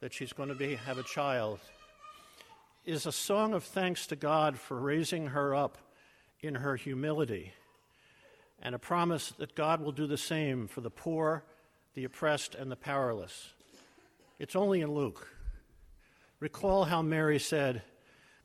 that 0.00 0.12
she's 0.12 0.32
going 0.32 0.48
to 0.48 0.56
be, 0.56 0.74
have 0.74 0.98
a 0.98 1.04
child, 1.04 1.60
is 2.84 3.06
a 3.06 3.12
song 3.12 3.54
of 3.54 3.62
thanks 3.62 4.06
to 4.08 4.16
God 4.16 4.58
for 4.58 4.78
raising 4.78 5.28
her 5.28 5.54
up 5.54 5.78
in 6.40 6.56
her 6.56 6.74
humility 6.76 7.52
and 8.60 8.74
a 8.74 8.78
promise 8.78 9.30
that 9.38 9.54
God 9.54 9.80
will 9.80 9.92
do 9.92 10.06
the 10.06 10.18
same 10.18 10.66
for 10.66 10.80
the 10.80 10.90
poor, 10.90 11.44
the 11.94 12.04
oppressed, 12.04 12.54
and 12.54 12.70
the 12.72 12.76
powerless. 12.76 13.52
It's 14.38 14.56
only 14.56 14.80
in 14.80 14.92
Luke. 14.92 15.28
Recall 16.40 16.84
how 16.84 17.02
Mary 17.02 17.38
said, 17.38 17.82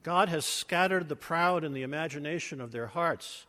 God 0.04 0.30
has 0.30 0.46
scattered 0.46 1.10
the 1.10 1.16
proud 1.16 1.64
in 1.64 1.74
the 1.74 1.82
imagination 1.82 2.62
of 2.62 2.72
their 2.72 2.88
hearts. 2.88 3.46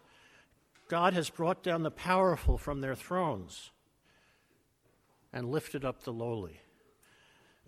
God 0.91 1.15
has 1.15 1.31
brought 1.31 1.63
down 1.63 1.85
the 1.85 1.91
powerful 1.93 2.59
from 2.59 2.81
their 2.81 2.97
thrones 2.97 3.71
and 5.33 5.49
lifted 5.49 5.85
up 5.85 6.03
the 6.03 6.13
lowly. 6.13 6.63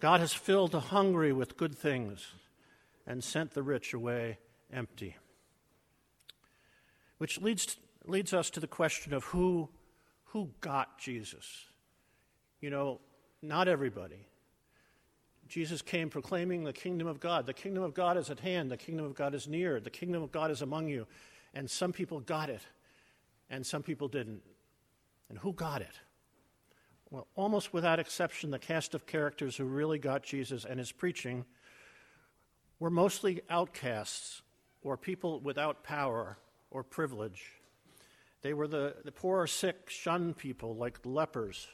God 0.01 0.19
has 0.19 0.33
filled 0.33 0.73
the 0.73 0.81
hungry 0.81 1.33
with 1.33 1.57
good 1.57 1.79
things 1.79 2.33
and 3.07 3.23
sent 3.23 3.53
the 3.53 3.63
rich 3.63 3.95
away 3.95 4.39
empty. 4.73 5.15
Which 7.19 7.41
leads, 7.41 7.77
leads 8.07 8.35
us 8.35 8.51
to 8.51 8.59
the 8.59 8.67
question 8.67 9.15
of 9.15 9.23
who, 9.27 9.69
who 10.25 10.51
got 10.61 10.99
Jesus. 10.99 11.67
You 12.61 12.71
know, 12.71 12.99
not 13.41 13.69
everybody. 13.69 14.27
Jesus 15.47 15.81
came 15.81 16.11
proclaiming 16.11 16.65
the 16.65 16.73
kingdom 16.73 17.07
of 17.07 17.21
God. 17.21 17.47
The 17.47 17.55
kingdom 17.55 17.85
of 17.85 17.95
God 17.95 18.17
is 18.17 18.31
at 18.31 18.41
hand. 18.41 18.69
The 18.69 18.77
kingdom 18.77 19.07
of 19.07 19.15
God 19.15 19.33
is 19.33 19.47
near. 19.47 19.79
The 19.79 19.91
kingdom 19.91 20.25
of 20.25 20.33
God 20.33 20.51
is 20.51 20.61
among 20.61 20.89
you. 20.89 21.07
And 21.55 21.71
some 21.71 21.93
people 21.93 22.19
got 22.19 22.51
it, 22.51 22.63
and 23.53 23.65
some 23.65 23.83
people 23.83 24.09
didn't. 24.09 24.43
And 25.29 25.39
who 25.39 25.53
got 25.53 25.83
it? 25.83 26.01
Well, 27.11 27.29
almost 27.37 27.73
without 27.73 28.01
exception, 28.01 28.51
the 28.51 28.59
cast 28.59 28.95
of 28.95 29.07
characters 29.07 29.57
who 29.57 29.65
really 29.65 29.99
got 29.99 30.23
Jesus 30.23 30.65
and 30.65 30.79
his 30.79 30.91
preaching 30.91 31.45
were 32.81 32.91
mostly 32.91 33.43
outcasts 33.51 34.41
or 34.83 34.97
people 34.97 35.39
without 35.41 35.85
power 35.85 36.39
or 36.71 36.83
privilege. 36.83 37.61
They 38.41 38.55
were 38.55 38.67
the, 38.67 38.97
the 39.05 39.13
poor, 39.13 39.47
sick, 39.47 39.89
shunned 39.89 40.39
people 40.39 40.75
like 40.75 40.99
lepers 41.05 41.69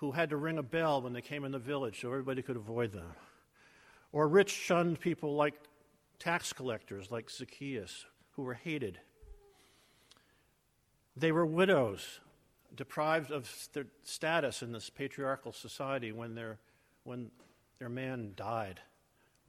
who 0.00 0.10
had 0.10 0.30
to 0.30 0.36
ring 0.36 0.58
a 0.58 0.62
bell 0.62 1.00
when 1.00 1.12
they 1.12 1.22
came 1.22 1.44
in 1.44 1.52
the 1.52 1.58
village 1.58 2.00
so 2.00 2.08
everybody 2.08 2.42
could 2.42 2.56
avoid 2.56 2.92
them. 2.92 3.12
Or 4.12 4.28
rich, 4.28 4.50
shunned 4.50 5.00
people 5.00 5.36
like 5.36 5.54
tax 6.18 6.52
collectors, 6.52 7.10
like 7.10 7.30
Zacchaeus, 7.30 8.04
who 8.32 8.42
were 8.42 8.54
hated. 8.54 8.98
They 11.16 11.32
were 11.32 11.46
widows, 11.46 12.20
deprived 12.74 13.30
of 13.30 13.50
their 13.72 13.86
status 14.02 14.62
in 14.62 14.72
this 14.72 14.90
patriarchal 14.90 15.52
society 15.52 16.12
when 16.12 16.34
their, 16.34 16.58
when 17.04 17.30
their 17.78 17.88
man 17.88 18.32
died. 18.36 18.80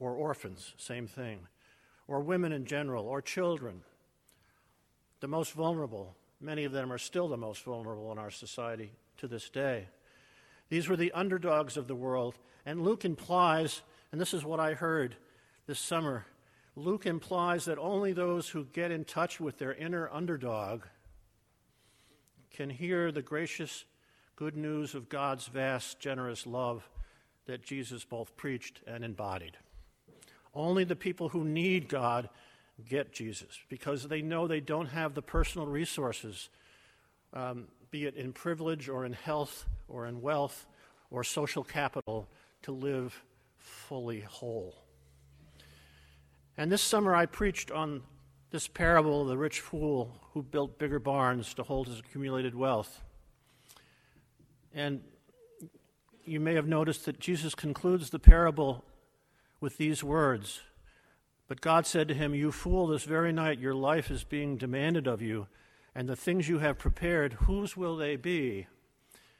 Or 0.00 0.12
orphans, 0.14 0.74
same 0.76 1.06
thing. 1.06 1.40
Or 2.06 2.20
women 2.20 2.52
in 2.52 2.64
general, 2.64 3.06
or 3.06 3.20
children. 3.20 3.82
The 5.20 5.28
most 5.28 5.52
vulnerable, 5.52 6.14
many 6.40 6.64
of 6.64 6.72
them 6.72 6.92
are 6.92 6.98
still 6.98 7.28
the 7.28 7.36
most 7.36 7.62
vulnerable 7.64 8.12
in 8.12 8.18
our 8.18 8.30
society 8.30 8.92
to 9.18 9.28
this 9.28 9.50
day. 9.50 9.88
These 10.70 10.88
were 10.88 10.96
the 10.96 11.12
underdogs 11.12 11.76
of 11.76 11.88
the 11.88 11.96
world. 11.96 12.36
And 12.64 12.82
Luke 12.82 13.04
implies, 13.04 13.82
and 14.12 14.20
this 14.20 14.32
is 14.32 14.44
what 14.44 14.60
I 14.60 14.74
heard 14.74 15.16
this 15.66 15.78
summer 15.78 16.26
Luke 16.76 17.06
implies 17.06 17.64
that 17.64 17.76
only 17.78 18.12
those 18.12 18.50
who 18.50 18.64
get 18.66 18.92
in 18.92 19.04
touch 19.04 19.40
with 19.40 19.58
their 19.58 19.74
inner 19.74 20.08
underdog 20.12 20.82
can 22.50 22.70
hear 22.70 23.12
the 23.12 23.22
gracious 23.22 23.84
good 24.36 24.56
news 24.56 24.94
of 24.94 25.08
God's 25.08 25.46
vast, 25.46 26.00
generous 26.00 26.46
love 26.46 26.88
that 27.46 27.62
Jesus 27.62 28.04
both 28.04 28.36
preached 28.36 28.80
and 28.86 29.04
embodied. 29.04 29.56
Only 30.54 30.84
the 30.84 30.96
people 30.96 31.30
who 31.30 31.44
need 31.44 31.88
God 31.88 32.28
get 32.88 33.12
Jesus 33.12 33.58
because 33.68 34.06
they 34.06 34.22
know 34.22 34.46
they 34.46 34.60
don't 34.60 34.86
have 34.86 35.14
the 35.14 35.22
personal 35.22 35.66
resources 35.66 36.48
um, 37.32 37.68
be 37.90 38.04
it 38.04 38.14
in 38.14 38.32
privilege 38.32 38.88
or 38.88 39.04
in 39.04 39.12
health 39.12 39.66
or 39.88 40.06
in 40.06 40.20
wealth 40.20 40.66
or 41.10 41.24
social 41.24 41.64
capital, 41.64 42.28
to 42.62 42.72
live 42.72 43.22
fully 43.56 44.20
whole. 44.20 44.74
And 46.58 46.70
this 46.70 46.82
summer 46.82 47.14
I 47.14 47.24
preached 47.24 47.70
on 47.70 48.02
this 48.50 48.68
parable 48.68 49.22
of 49.22 49.28
the 49.28 49.36
rich 49.36 49.60
fool 49.60 50.16
who 50.32 50.42
built 50.42 50.78
bigger 50.78 50.98
barns 50.98 51.52
to 51.54 51.62
hold 51.62 51.88
his 51.88 51.98
accumulated 51.98 52.54
wealth. 52.54 53.02
And 54.74 55.02
you 56.24 56.40
may 56.40 56.54
have 56.54 56.66
noticed 56.66 57.04
that 57.06 57.20
Jesus 57.20 57.54
concludes 57.54 58.10
the 58.10 58.18
parable 58.18 58.84
with 59.60 59.76
these 59.76 60.04
words 60.04 60.60
But 61.46 61.60
God 61.60 61.86
said 61.86 62.08
to 62.08 62.14
him, 62.14 62.34
You 62.34 62.52
fool, 62.52 62.86
this 62.86 63.04
very 63.04 63.32
night 63.32 63.58
your 63.58 63.74
life 63.74 64.10
is 64.10 64.24
being 64.24 64.56
demanded 64.56 65.06
of 65.06 65.22
you 65.22 65.46
and 65.94 66.08
the 66.08 66.14
things 66.14 66.48
you 66.48 66.60
have 66.60 66.78
prepared, 66.78 67.32
whose 67.32 67.76
will 67.76 67.96
they 67.96 68.14
be? 68.14 68.66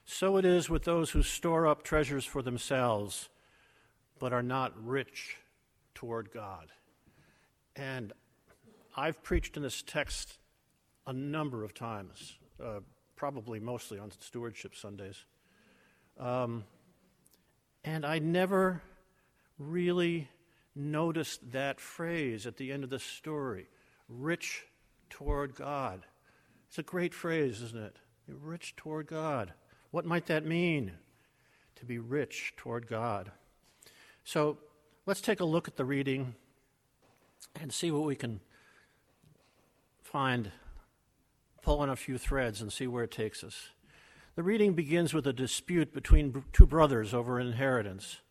So 0.05 0.38
it 0.38 0.44
is 0.44 0.68
with 0.68 0.85
those 0.85 1.11
who 1.11 1.23
store 1.23 1.66
up 1.66 1.83
treasures 1.83 2.25
for 2.25 2.42
themselves, 2.42 3.29
but 4.18 4.33
are 4.33 4.42
not 4.42 4.73
rich 4.83 5.37
toward 5.94 6.33
God. 6.33 6.73
And 7.77 8.12
I've 8.99 9.23
preached 9.23 9.57
in 9.57 9.63
this 9.63 9.81
text 9.81 10.39
a 11.07 11.13
number 11.13 11.63
of 11.63 11.73
times, 11.73 12.37
uh, 12.61 12.81
probably 13.15 13.61
mostly 13.61 13.97
on 13.97 14.11
stewardship 14.19 14.75
Sundays. 14.75 15.25
Um, 16.19 16.65
and 17.85 18.05
I 18.05 18.19
never 18.19 18.83
really 19.57 20.29
noticed 20.75 21.53
that 21.53 21.79
phrase 21.79 22.45
at 22.45 22.57
the 22.57 22.73
end 22.73 22.83
of 22.83 22.91
the 22.91 22.99
story 22.99 23.69
rich 24.09 24.65
toward 25.11 25.55
God. 25.55 26.05
It's 26.67 26.79
a 26.79 26.83
great 26.83 27.15
phrase, 27.15 27.63
isn't 27.63 27.81
it? 27.81 27.97
rich 28.27 28.75
toward 28.77 29.07
God. 29.07 29.53
What 29.93 30.07
might 30.07 30.27
that 30.27 30.45
mean? 30.45 30.93
To 31.77 31.85
be 31.85 31.99
rich 31.99 32.53
toward 32.57 32.89
God. 32.89 33.31
So 34.25 34.59
let's 35.07 35.21
take 35.21 35.39
a 35.39 35.45
look 35.45 35.69
at 35.69 35.77
the 35.77 35.85
reading 35.85 36.35
and 37.59 37.73
see 37.73 37.93
what 37.93 38.05
we 38.05 38.17
can 38.17 38.41
find, 40.09 40.51
pull 41.61 41.81
on 41.81 41.90
a 41.90 41.97
few 41.97 42.16
threads 42.16 42.62
and 42.62 42.73
see 42.73 42.87
where 42.87 43.05
it 43.05 43.11
takes 43.11 43.44
us. 43.44 43.68
The 44.37 44.42
reading 44.42 44.73
begins 44.73 45.12
with 45.12 45.27
a 45.27 45.35
dispute 45.35 45.92
between 45.92 46.44
two 46.53 46.64
brothers 46.64 47.12
over 47.12 47.38
an 47.38 47.49
inheritance. 47.49 48.23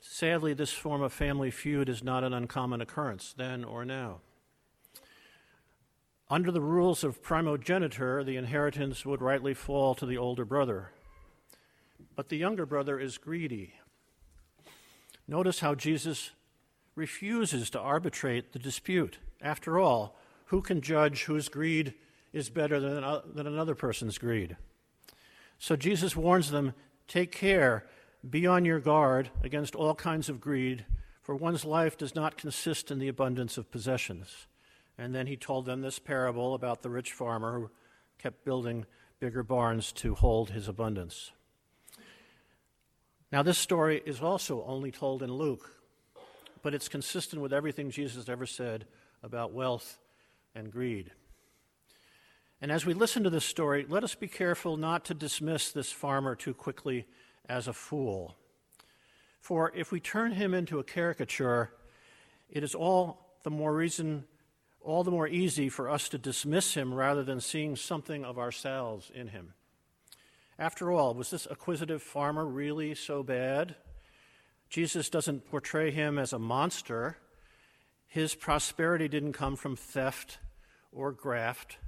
Sadly, 0.00 0.54
this 0.54 0.72
form 0.72 1.02
of 1.02 1.12
family 1.12 1.50
feud 1.50 1.90
is 1.90 2.02
not 2.02 2.24
an 2.24 2.32
uncommon 2.32 2.80
occurrence 2.80 3.34
then 3.36 3.64
or 3.64 3.84
now. 3.84 4.20
Under 6.30 6.50
the 6.50 6.62
rules 6.62 7.04
of 7.04 7.22
primogeniture, 7.22 8.24
the 8.24 8.36
inheritance 8.36 9.04
would 9.04 9.20
rightly 9.20 9.52
fall 9.52 9.94
to 9.94 10.06
the 10.06 10.16
older 10.16 10.46
brother. 10.46 10.92
But 12.16 12.30
the 12.30 12.38
younger 12.38 12.64
brother 12.64 12.98
is 12.98 13.18
greedy. 13.18 13.74
Notice 15.28 15.60
how 15.60 15.74
Jesus 15.74 16.30
refuses 16.94 17.68
to 17.70 17.78
arbitrate 17.78 18.52
the 18.52 18.58
dispute. 18.58 19.18
After 19.42 19.78
all, 19.78 20.16
who 20.52 20.60
can 20.60 20.82
judge 20.82 21.24
whose 21.24 21.48
greed 21.48 21.94
is 22.30 22.50
better 22.50 22.78
than, 22.78 23.02
uh, 23.02 23.22
than 23.24 23.46
another 23.46 23.74
person's 23.74 24.18
greed? 24.18 24.54
So 25.58 25.76
Jesus 25.76 26.14
warns 26.14 26.50
them 26.50 26.74
take 27.08 27.32
care, 27.32 27.86
be 28.28 28.46
on 28.46 28.66
your 28.66 28.78
guard 28.78 29.30
against 29.42 29.74
all 29.74 29.94
kinds 29.94 30.28
of 30.28 30.42
greed, 30.42 30.84
for 31.22 31.34
one's 31.34 31.64
life 31.64 31.96
does 31.96 32.14
not 32.14 32.36
consist 32.36 32.90
in 32.90 32.98
the 32.98 33.08
abundance 33.08 33.56
of 33.56 33.70
possessions. 33.70 34.46
And 34.98 35.14
then 35.14 35.26
he 35.26 35.38
told 35.38 35.64
them 35.64 35.80
this 35.80 35.98
parable 35.98 36.52
about 36.52 36.82
the 36.82 36.90
rich 36.90 37.12
farmer 37.12 37.58
who 37.58 37.70
kept 38.18 38.44
building 38.44 38.84
bigger 39.20 39.42
barns 39.42 39.90
to 39.92 40.14
hold 40.14 40.50
his 40.50 40.68
abundance. 40.68 41.32
Now, 43.32 43.42
this 43.42 43.56
story 43.56 44.02
is 44.04 44.20
also 44.20 44.62
only 44.66 44.90
told 44.90 45.22
in 45.22 45.32
Luke, 45.32 45.80
but 46.60 46.74
it's 46.74 46.90
consistent 46.90 47.40
with 47.40 47.54
everything 47.54 47.90
Jesus 47.90 48.28
ever 48.28 48.44
said 48.44 48.84
about 49.22 49.54
wealth 49.54 49.96
and 50.54 50.70
greed. 50.70 51.10
And 52.60 52.70
as 52.70 52.86
we 52.86 52.94
listen 52.94 53.24
to 53.24 53.30
this 53.30 53.44
story, 53.44 53.84
let 53.88 54.04
us 54.04 54.14
be 54.14 54.28
careful 54.28 54.76
not 54.76 55.04
to 55.06 55.14
dismiss 55.14 55.72
this 55.72 55.90
farmer 55.90 56.36
too 56.36 56.54
quickly 56.54 57.06
as 57.48 57.66
a 57.66 57.72
fool. 57.72 58.36
For 59.40 59.72
if 59.74 59.90
we 59.90 59.98
turn 59.98 60.32
him 60.32 60.54
into 60.54 60.78
a 60.78 60.84
caricature, 60.84 61.72
it 62.48 62.62
is 62.62 62.74
all 62.74 63.36
the 63.42 63.50
more 63.50 63.74
reason, 63.74 64.24
all 64.80 65.02
the 65.02 65.10
more 65.10 65.26
easy 65.26 65.68
for 65.68 65.90
us 65.90 66.08
to 66.10 66.18
dismiss 66.18 66.74
him 66.74 66.94
rather 66.94 67.24
than 67.24 67.40
seeing 67.40 67.74
something 67.74 68.24
of 68.24 68.38
ourselves 68.38 69.10
in 69.12 69.28
him. 69.28 69.54
After 70.58 70.92
all, 70.92 71.14
was 71.14 71.30
this 71.30 71.48
acquisitive 71.50 72.02
farmer 72.02 72.46
really 72.46 72.94
so 72.94 73.24
bad? 73.24 73.74
Jesus 74.70 75.10
doesn't 75.10 75.50
portray 75.50 75.90
him 75.90 76.18
as 76.18 76.32
a 76.32 76.38
monster. 76.38 77.16
His 78.12 78.34
prosperity 78.34 79.08
didn't 79.08 79.32
come 79.32 79.56
from 79.56 79.74
theft 79.74 80.36
or 80.92 81.12
graft. 81.12 81.78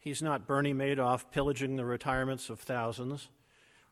He's 0.00 0.20
not 0.20 0.48
Bernie 0.48 0.74
Madoff 0.74 1.30
pillaging 1.30 1.76
the 1.76 1.84
retirements 1.84 2.50
of 2.50 2.58
thousands, 2.58 3.28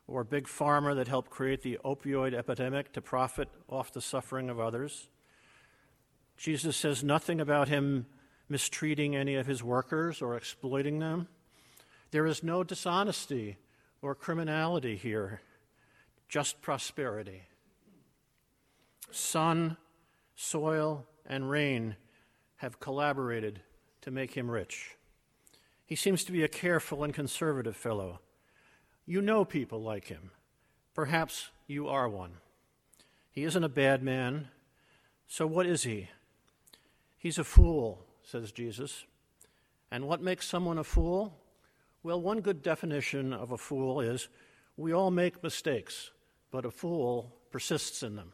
or 0.08 0.24
Big 0.24 0.48
Pharma 0.48 0.96
that 0.96 1.06
helped 1.06 1.30
create 1.30 1.62
the 1.62 1.78
opioid 1.84 2.34
epidemic 2.34 2.92
to 2.94 3.00
profit 3.00 3.48
off 3.68 3.92
the 3.92 4.00
suffering 4.00 4.50
of 4.50 4.58
others. 4.58 5.08
Jesus 6.36 6.76
says 6.76 7.04
nothing 7.04 7.40
about 7.40 7.68
him 7.68 8.06
mistreating 8.48 9.14
any 9.14 9.36
of 9.36 9.46
his 9.46 9.62
workers 9.62 10.20
or 10.20 10.36
exploiting 10.36 10.98
them. 10.98 11.28
There 12.10 12.26
is 12.26 12.42
no 12.42 12.64
dishonesty 12.64 13.56
or 14.02 14.16
criminality 14.16 14.96
here, 14.96 15.40
just 16.28 16.60
prosperity. 16.60 17.42
Sun, 19.12 19.76
soil, 20.34 21.06
and 21.26 21.50
rain 21.50 21.96
have 22.56 22.80
collaborated 22.80 23.60
to 24.02 24.10
make 24.10 24.34
him 24.34 24.50
rich. 24.50 24.96
He 25.84 25.96
seems 25.96 26.24
to 26.24 26.32
be 26.32 26.42
a 26.42 26.48
careful 26.48 27.04
and 27.04 27.12
conservative 27.12 27.76
fellow. 27.76 28.20
You 29.04 29.20
know 29.20 29.44
people 29.44 29.82
like 29.82 30.06
him. 30.06 30.30
Perhaps 30.94 31.50
you 31.66 31.88
are 31.88 32.08
one. 32.08 32.34
He 33.30 33.44
isn't 33.44 33.64
a 33.64 33.68
bad 33.68 34.02
man. 34.02 34.48
So 35.26 35.46
what 35.46 35.66
is 35.66 35.82
he? 35.82 36.08
He's 37.18 37.38
a 37.38 37.44
fool, 37.44 38.04
says 38.22 38.52
Jesus. 38.52 39.04
And 39.90 40.06
what 40.06 40.22
makes 40.22 40.46
someone 40.46 40.78
a 40.78 40.84
fool? 40.84 41.38
Well, 42.02 42.20
one 42.20 42.40
good 42.40 42.62
definition 42.62 43.32
of 43.32 43.52
a 43.52 43.58
fool 43.58 44.00
is 44.00 44.28
we 44.76 44.92
all 44.92 45.10
make 45.10 45.42
mistakes, 45.42 46.10
but 46.50 46.64
a 46.64 46.70
fool 46.70 47.36
persists 47.50 48.02
in 48.02 48.16
them. 48.16 48.32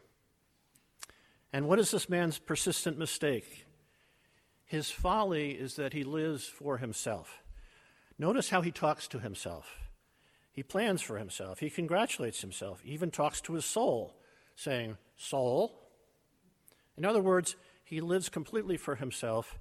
And 1.53 1.67
what 1.67 1.79
is 1.79 1.91
this 1.91 2.09
man's 2.09 2.39
persistent 2.39 2.99
mistake? 2.99 3.67
His 4.65 4.91
folly 4.91 5.53
is 5.53 5.77
that 5.77 5.93
he 5.93 6.05
lives 6.05 6.45
for 6.45 6.79
himself. 6.79 7.43
Notice 8.19 8.51
how 8.51 8.61
he 8.61 8.71
talks 8.71 9.09
to 9.09 9.19
himself. 9.19 9.79
He 10.53 10.63
plans 10.63 11.01
for 11.01 11.19
himself. 11.19 11.61
He 11.61 11.71
congratulates 11.71 12.41
himself, 12.41 12.81
he 12.83 12.93
even 12.93 13.11
talks 13.11 13.41
to 13.43 13.55
his 13.55 13.65
soul, 13.65 14.17
saying, 14.57 14.99
Soul. 15.17 15.79
In 16.97 17.05
other 17.05 17.23
words, 17.23 17.57
he 17.85 18.01
lives 18.01 18.29
completely 18.29 18.77
for 18.77 18.97
himself 18.97 19.59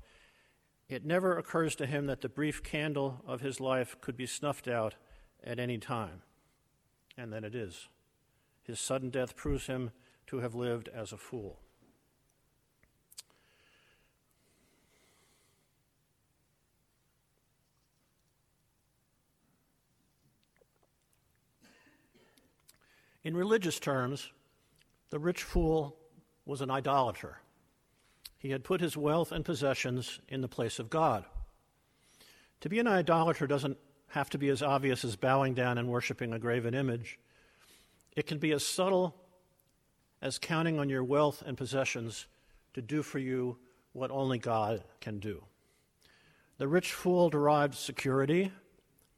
it 0.89 1.05
never 1.05 1.37
occurs 1.37 1.75
to 1.75 1.85
him 1.85 2.05
that 2.07 2.21
the 2.21 2.29
brief 2.29 2.63
candle 2.63 3.21
of 3.27 3.41
his 3.41 3.59
life 3.59 3.97
could 3.99 4.15
be 4.15 4.25
snuffed 4.25 4.67
out 4.67 4.95
at 5.43 5.59
any 5.59 5.77
time, 5.77 6.21
and 7.17 7.31
then 7.31 7.43
it 7.43 7.53
is. 7.53 7.89
His 8.63 8.79
sudden 8.79 9.09
death 9.09 9.35
proves 9.35 9.67
him 9.67 9.91
to 10.27 10.39
have 10.39 10.55
lived 10.55 10.87
as 10.89 11.11
a 11.11 11.17
fool. 11.17 11.59
In 23.23 23.35
religious 23.35 23.79
terms, 23.79 24.31
the 25.09 25.19
rich 25.19 25.43
fool 25.43 25.97
was 26.45 26.61
an 26.61 26.71
idolater. 26.71 27.39
He 28.37 28.51
had 28.51 28.63
put 28.63 28.81
his 28.81 28.95
wealth 28.95 29.31
and 29.31 29.43
possessions 29.43 30.19
in 30.29 30.41
the 30.41 30.47
place 30.47 30.79
of 30.79 30.89
God. 30.89 31.25
To 32.61 32.69
be 32.69 32.79
an 32.79 32.87
idolater 32.87 33.47
doesn't 33.47 33.77
have 34.09 34.29
to 34.31 34.37
be 34.37 34.49
as 34.49 34.61
obvious 34.61 35.03
as 35.03 35.15
bowing 35.15 35.53
down 35.53 35.77
and 35.77 35.89
worshiping 35.89 36.33
a 36.33 36.39
graven 36.39 36.73
image. 36.73 37.19
It 38.15 38.27
can 38.27 38.37
be 38.37 38.51
as 38.51 38.65
subtle 38.65 39.15
as 40.21 40.39
counting 40.39 40.79
on 40.79 40.89
your 40.89 41.03
wealth 41.03 41.43
and 41.45 41.57
possessions 41.57 42.27
to 42.73 42.81
do 42.81 43.03
for 43.03 43.19
you 43.19 43.57
what 43.93 44.11
only 44.11 44.37
God 44.37 44.83
can 45.01 45.19
do. 45.19 45.43
The 46.57 46.67
rich 46.67 46.93
fool 46.93 47.29
derived 47.29 47.75
security, 47.75 48.51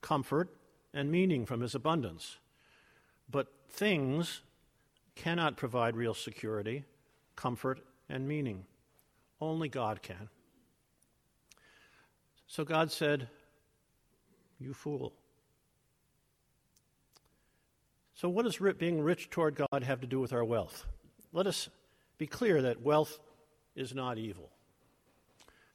comfort, 0.02 0.50
and 0.94 1.12
meaning 1.12 1.46
from 1.46 1.62
his 1.62 1.76
abundance. 1.76 2.38
But 3.32 3.48
things 3.70 4.42
cannot 5.16 5.58
provide 5.58 5.96
real 5.96 6.14
security, 6.14 6.86
comfort, 7.36 7.80
and 8.08 8.28
meaning. 8.28 8.66
Only 9.42 9.70
God 9.70 10.02
can. 10.02 10.30
So 12.48 12.66
God 12.66 12.92
said, 12.92 13.28
You 14.60 14.74
fool. 14.74 15.14
So, 18.16 18.28
what 18.28 18.44
does 18.44 18.60
being 18.78 19.02
rich 19.02 19.30
toward 19.30 19.56
God 19.56 19.84
have 19.84 20.02
to 20.02 20.08
do 20.08 20.20
with 20.20 20.34
our 20.34 20.44
wealth? 20.44 20.86
Let 21.32 21.48
us 21.48 21.70
be 22.18 22.28
clear 22.28 22.62
that 22.64 22.82
wealth 22.82 23.18
is 23.76 23.96
not 23.96 24.18
evil. 24.18 24.50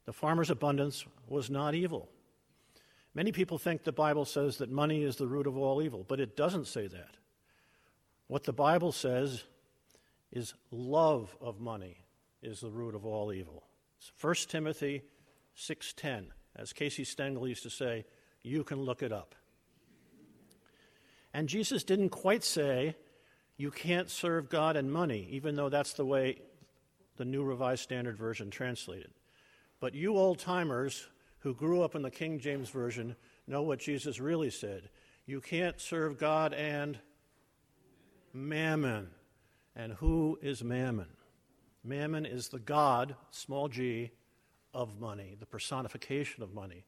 The 0.04 0.12
farmer's 0.12 0.50
abundance 0.50 1.06
was 1.28 1.48
not 1.48 1.74
evil. 1.74 2.10
Many 3.14 3.32
people 3.32 3.56
think 3.56 3.84
the 3.84 3.92
Bible 3.92 4.24
says 4.24 4.58
that 4.58 4.70
money 4.70 5.04
is 5.04 5.16
the 5.16 5.26
root 5.26 5.46
of 5.46 5.56
all 5.56 5.80
evil, 5.80 6.04
but 6.06 6.20
it 6.20 6.36
doesn't 6.36 6.66
say 6.66 6.86
that. 6.88 7.16
What 8.26 8.44
the 8.44 8.52
Bible 8.52 8.92
says 8.92 9.44
is 10.32 10.54
love 10.70 11.36
of 11.40 11.60
money 11.60 11.98
is 12.42 12.60
the 12.60 12.70
root 12.70 12.94
of 12.94 13.04
all 13.04 13.32
evil. 13.32 13.64
It's 13.98 14.10
1 14.20 14.48
Timothy 14.48 15.02
6:10. 15.54 16.32
As 16.56 16.72
Casey 16.72 17.04
Stengel 17.04 17.48
used 17.48 17.64
to 17.64 17.70
say, 17.70 18.04
you 18.42 18.62
can 18.62 18.80
look 18.80 19.02
it 19.02 19.12
up. 19.12 19.34
And 21.32 21.48
Jesus 21.48 21.82
didn't 21.82 22.10
quite 22.10 22.44
say 22.44 22.96
you 23.56 23.70
can't 23.70 24.10
serve 24.10 24.48
God 24.48 24.76
and 24.76 24.92
money, 24.92 25.26
even 25.30 25.56
though 25.56 25.68
that's 25.68 25.94
the 25.94 26.04
way 26.04 26.40
the 27.16 27.24
New 27.24 27.42
Revised 27.42 27.82
Standard 27.82 28.16
Version 28.16 28.50
translated. 28.50 29.12
But 29.80 29.94
you 29.94 30.16
old 30.16 30.38
timers 30.38 31.08
who 31.40 31.54
grew 31.54 31.82
up 31.82 31.94
in 31.94 32.02
the 32.02 32.10
King 32.10 32.38
James 32.38 32.70
Version 32.70 33.16
know 33.46 33.62
what 33.62 33.78
Jesus 33.78 34.20
really 34.20 34.50
said. 34.50 34.90
You 35.26 35.40
can't 35.40 35.80
serve 35.80 36.18
God 36.18 36.52
and 36.54 36.98
mammon. 38.34 39.10
And 39.76 39.92
who 39.94 40.38
is 40.42 40.62
mammon? 40.62 41.08
Mammon 41.82 42.26
is 42.26 42.48
the 42.48 42.58
God, 42.58 43.16
small 43.30 43.68
g, 43.68 44.10
of 44.72 45.00
money, 45.00 45.36
the 45.38 45.46
personification 45.46 46.42
of 46.42 46.52
money, 46.52 46.84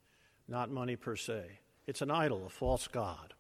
not 0.49 0.71
money 0.71 0.97
per 0.97 1.17
se. 1.17 1.61
It's 1.87 2.03
an 2.03 2.11
idol, 2.11 2.45
a 2.47 2.49
false 2.49 2.89
God. 2.89 3.35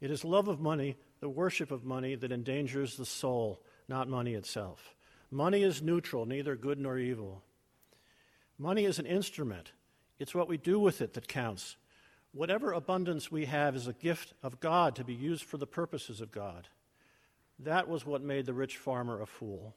It 0.00 0.10
is 0.10 0.24
love 0.24 0.48
of 0.48 0.60
money, 0.60 0.96
the 1.20 1.28
worship 1.28 1.70
of 1.70 1.84
money, 1.84 2.16
that 2.16 2.32
endangers 2.32 2.96
the 2.96 3.06
soul, 3.06 3.62
not 3.88 4.08
money 4.08 4.34
itself. 4.34 4.94
Money 5.30 5.62
is 5.62 5.82
neutral, 5.82 6.26
neither 6.26 6.56
good 6.56 6.78
nor 6.78 6.98
evil. 6.98 7.42
Money 8.58 8.84
is 8.84 8.98
an 8.98 9.06
instrument, 9.06 9.72
it's 10.18 10.34
what 10.34 10.48
we 10.48 10.58
do 10.58 10.78
with 10.78 11.00
it 11.00 11.14
that 11.14 11.28
counts. 11.28 11.76
Whatever 12.32 12.72
abundance 12.72 13.30
we 13.30 13.46
have 13.46 13.74
is 13.74 13.86
a 13.86 13.92
gift 13.92 14.34
of 14.42 14.60
God 14.60 14.94
to 14.96 15.04
be 15.04 15.14
used 15.14 15.44
for 15.44 15.56
the 15.56 15.66
purposes 15.66 16.20
of 16.20 16.30
God. 16.30 16.68
That 17.64 17.88
was 17.88 18.06
what 18.06 18.22
made 18.22 18.46
the 18.46 18.54
rich 18.54 18.78
farmer 18.78 19.20
a 19.20 19.26
fool. 19.26 19.74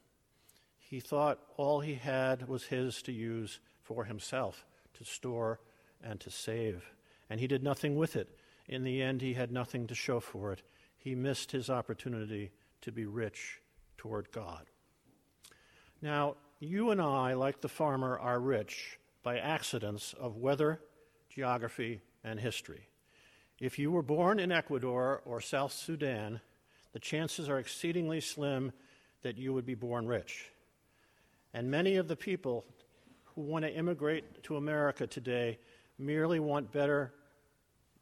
He 0.78 1.00
thought 1.00 1.40
all 1.56 1.80
he 1.80 1.94
had 1.94 2.48
was 2.48 2.64
his 2.64 3.02
to 3.02 3.12
use 3.12 3.60
for 3.82 4.04
himself, 4.04 4.64
to 4.94 5.04
store 5.04 5.60
and 6.02 6.18
to 6.20 6.30
save. 6.30 6.90
And 7.28 7.40
he 7.40 7.46
did 7.46 7.62
nothing 7.62 7.96
with 7.96 8.16
it. 8.16 8.38
In 8.68 8.84
the 8.84 9.02
end, 9.02 9.20
he 9.20 9.34
had 9.34 9.52
nothing 9.52 9.86
to 9.88 9.94
show 9.94 10.20
for 10.20 10.52
it. 10.52 10.62
He 10.96 11.14
missed 11.14 11.52
his 11.52 11.68
opportunity 11.68 12.52
to 12.80 12.92
be 12.92 13.04
rich 13.04 13.60
toward 13.98 14.30
God. 14.32 14.66
Now, 16.00 16.36
you 16.60 16.90
and 16.90 17.00
I, 17.00 17.34
like 17.34 17.60
the 17.60 17.68
farmer, 17.68 18.18
are 18.18 18.40
rich 18.40 18.98
by 19.22 19.38
accidents 19.38 20.14
of 20.18 20.36
weather, 20.36 20.80
geography, 21.28 22.00
and 22.22 22.40
history. 22.40 22.88
If 23.60 23.78
you 23.78 23.90
were 23.90 24.02
born 24.02 24.38
in 24.38 24.52
Ecuador 24.52 25.22
or 25.24 25.40
South 25.40 25.72
Sudan, 25.72 26.40
the 26.94 27.00
chances 27.00 27.48
are 27.48 27.58
exceedingly 27.58 28.20
slim 28.20 28.72
that 29.22 29.36
you 29.36 29.52
would 29.52 29.66
be 29.66 29.74
born 29.74 30.06
rich. 30.06 30.50
And 31.52 31.68
many 31.70 31.96
of 31.96 32.06
the 32.08 32.16
people 32.16 32.64
who 33.34 33.42
want 33.42 33.64
to 33.64 33.74
immigrate 33.74 34.44
to 34.44 34.56
America 34.56 35.06
today 35.06 35.58
merely 35.98 36.38
want 36.38 36.70
better 36.70 37.12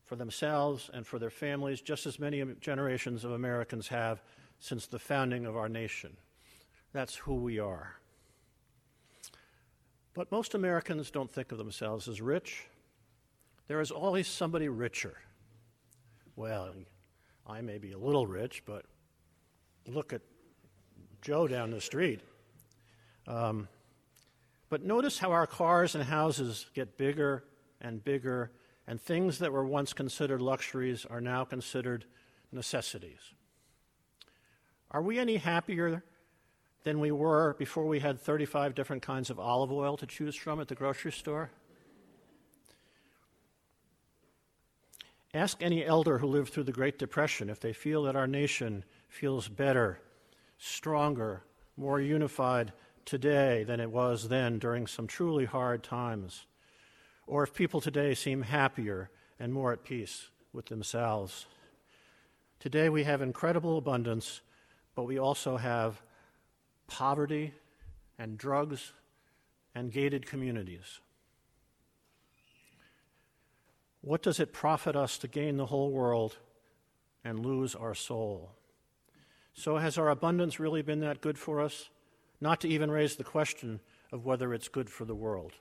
for 0.04 0.14
themselves 0.14 0.90
and 0.92 1.06
for 1.06 1.18
their 1.18 1.30
families, 1.30 1.80
just 1.80 2.04
as 2.04 2.18
many 2.18 2.44
generations 2.60 3.24
of 3.24 3.32
Americans 3.32 3.88
have 3.88 4.22
since 4.60 4.86
the 4.86 4.98
founding 4.98 5.46
of 5.46 5.56
our 5.56 5.70
nation. 5.70 6.14
That's 6.92 7.16
who 7.16 7.36
we 7.36 7.58
are. 7.58 7.96
But 10.12 10.30
most 10.30 10.54
Americans 10.54 11.10
don't 11.10 11.32
think 11.32 11.50
of 11.50 11.56
themselves 11.56 12.08
as 12.08 12.20
rich. 12.20 12.66
there 13.68 13.80
is 13.80 13.90
always 13.90 14.28
somebody 14.28 14.68
richer. 14.68 15.14
Well, 16.36 16.74
I 17.52 17.60
may 17.60 17.76
be 17.76 17.92
a 17.92 17.98
little 17.98 18.26
rich, 18.26 18.62
but 18.64 18.86
look 19.86 20.14
at 20.14 20.22
Joe 21.20 21.46
down 21.46 21.70
the 21.70 21.82
street. 21.82 22.20
Um, 23.26 23.68
but 24.70 24.82
notice 24.82 25.18
how 25.18 25.32
our 25.32 25.46
cars 25.46 25.94
and 25.94 26.02
houses 26.02 26.64
get 26.72 26.96
bigger 26.96 27.44
and 27.82 28.02
bigger, 28.02 28.52
and 28.86 28.98
things 28.98 29.38
that 29.40 29.52
were 29.52 29.66
once 29.66 29.92
considered 29.92 30.40
luxuries 30.40 31.04
are 31.04 31.20
now 31.20 31.44
considered 31.44 32.06
necessities. 32.52 33.20
Are 34.90 35.02
we 35.02 35.18
any 35.18 35.36
happier 35.36 36.02
than 36.84 37.00
we 37.00 37.10
were 37.10 37.54
before 37.58 37.84
we 37.84 38.00
had 38.00 38.18
35 38.18 38.74
different 38.74 39.02
kinds 39.02 39.28
of 39.28 39.38
olive 39.38 39.70
oil 39.70 39.98
to 39.98 40.06
choose 40.06 40.36
from 40.36 40.58
at 40.58 40.68
the 40.68 40.74
grocery 40.74 41.12
store? 41.12 41.50
Ask 45.34 45.62
any 45.62 45.84
elder 45.84 46.18
who 46.18 46.26
lived 46.26 46.52
through 46.52 46.64
the 46.64 46.72
Great 46.72 46.98
Depression 46.98 47.48
if 47.48 47.58
they 47.58 47.72
feel 47.72 48.02
that 48.02 48.16
our 48.16 48.26
nation 48.26 48.84
feels 49.08 49.48
better, 49.48 49.98
stronger, 50.58 51.42
more 51.76 52.00
unified 52.00 52.72
today 53.06 53.64
than 53.64 53.80
it 53.80 53.90
was 53.90 54.28
then 54.28 54.58
during 54.58 54.86
some 54.86 55.06
truly 55.06 55.46
hard 55.46 55.82
times, 55.82 56.44
or 57.26 57.42
if 57.42 57.54
people 57.54 57.80
today 57.80 58.14
seem 58.14 58.42
happier 58.42 59.10
and 59.40 59.54
more 59.54 59.72
at 59.72 59.84
peace 59.84 60.28
with 60.52 60.66
themselves. 60.66 61.46
Today 62.60 62.90
we 62.90 63.04
have 63.04 63.22
incredible 63.22 63.78
abundance, 63.78 64.42
but 64.94 65.04
we 65.04 65.18
also 65.18 65.56
have 65.56 66.02
poverty 66.86 67.54
and 68.18 68.36
drugs 68.36 68.92
and 69.74 69.90
gated 69.90 70.26
communities. 70.26 71.00
What 74.02 74.20
does 74.20 74.40
it 74.40 74.52
profit 74.52 74.96
us 74.96 75.16
to 75.18 75.28
gain 75.28 75.56
the 75.56 75.66
whole 75.66 75.90
world 75.90 76.36
and 77.24 77.46
lose 77.46 77.76
our 77.76 77.94
soul? 77.94 78.50
So, 79.54 79.76
has 79.76 79.96
our 79.96 80.08
abundance 80.08 80.58
really 80.58 80.82
been 80.82 81.00
that 81.00 81.20
good 81.20 81.38
for 81.38 81.60
us? 81.60 81.88
Not 82.40 82.60
to 82.62 82.68
even 82.68 82.90
raise 82.90 83.14
the 83.14 83.24
question 83.24 83.80
of 84.10 84.24
whether 84.24 84.52
it's 84.52 84.68
good 84.68 84.90
for 84.90 85.04
the 85.04 85.14
world. 85.14 85.52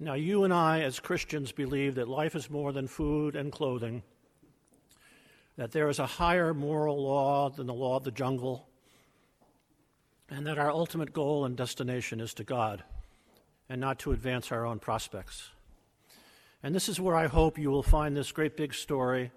Now, 0.00 0.14
you 0.14 0.42
and 0.42 0.52
I, 0.52 0.80
as 0.80 0.98
Christians, 0.98 1.52
believe 1.52 1.94
that 1.94 2.08
life 2.08 2.34
is 2.34 2.50
more 2.50 2.72
than 2.72 2.88
food 2.88 3.36
and 3.36 3.52
clothing, 3.52 4.02
that 5.56 5.70
there 5.70 5.88
is 5.88 6.00
a 6.00 6.06
higher 6.06 6.52
moral 6.52 7.02
law 7.02 7.50
than 7.50 7.68
the 7.68 7.72
law 7.72 7.96
of 7.96 8.04
the 8.04 8.10
jungle, 8.10 8.68
and 10.28 10.44
that 10.46 10.58
our 10.58 10.70
ultimate 10.70 11.12
goal 11.12 11.44
and 11.44 11.56
destination 11.56 12.20
is 12.20 12.34
to 12.34 12.44
God 12.44 12.82
and 13.68 13.80
not 13.80 13.98
to 14.00 14.12
advance 14.12 14.52
our 14.52 14.64
own 14.64 14.78
prospects. 14.78 15.50
And 16.62 16.74
this 16.74 16.88
is 16.88 17.00
where 17.00 17.16
I 17.16 17.26
hope 17.26 17.58
you 17.58 17.70
will 17.70 17.82
find 17.82 18.16
this 18.16 18.32
great 18.32 18.56
big 18.56 18.74
story 18.74 19.30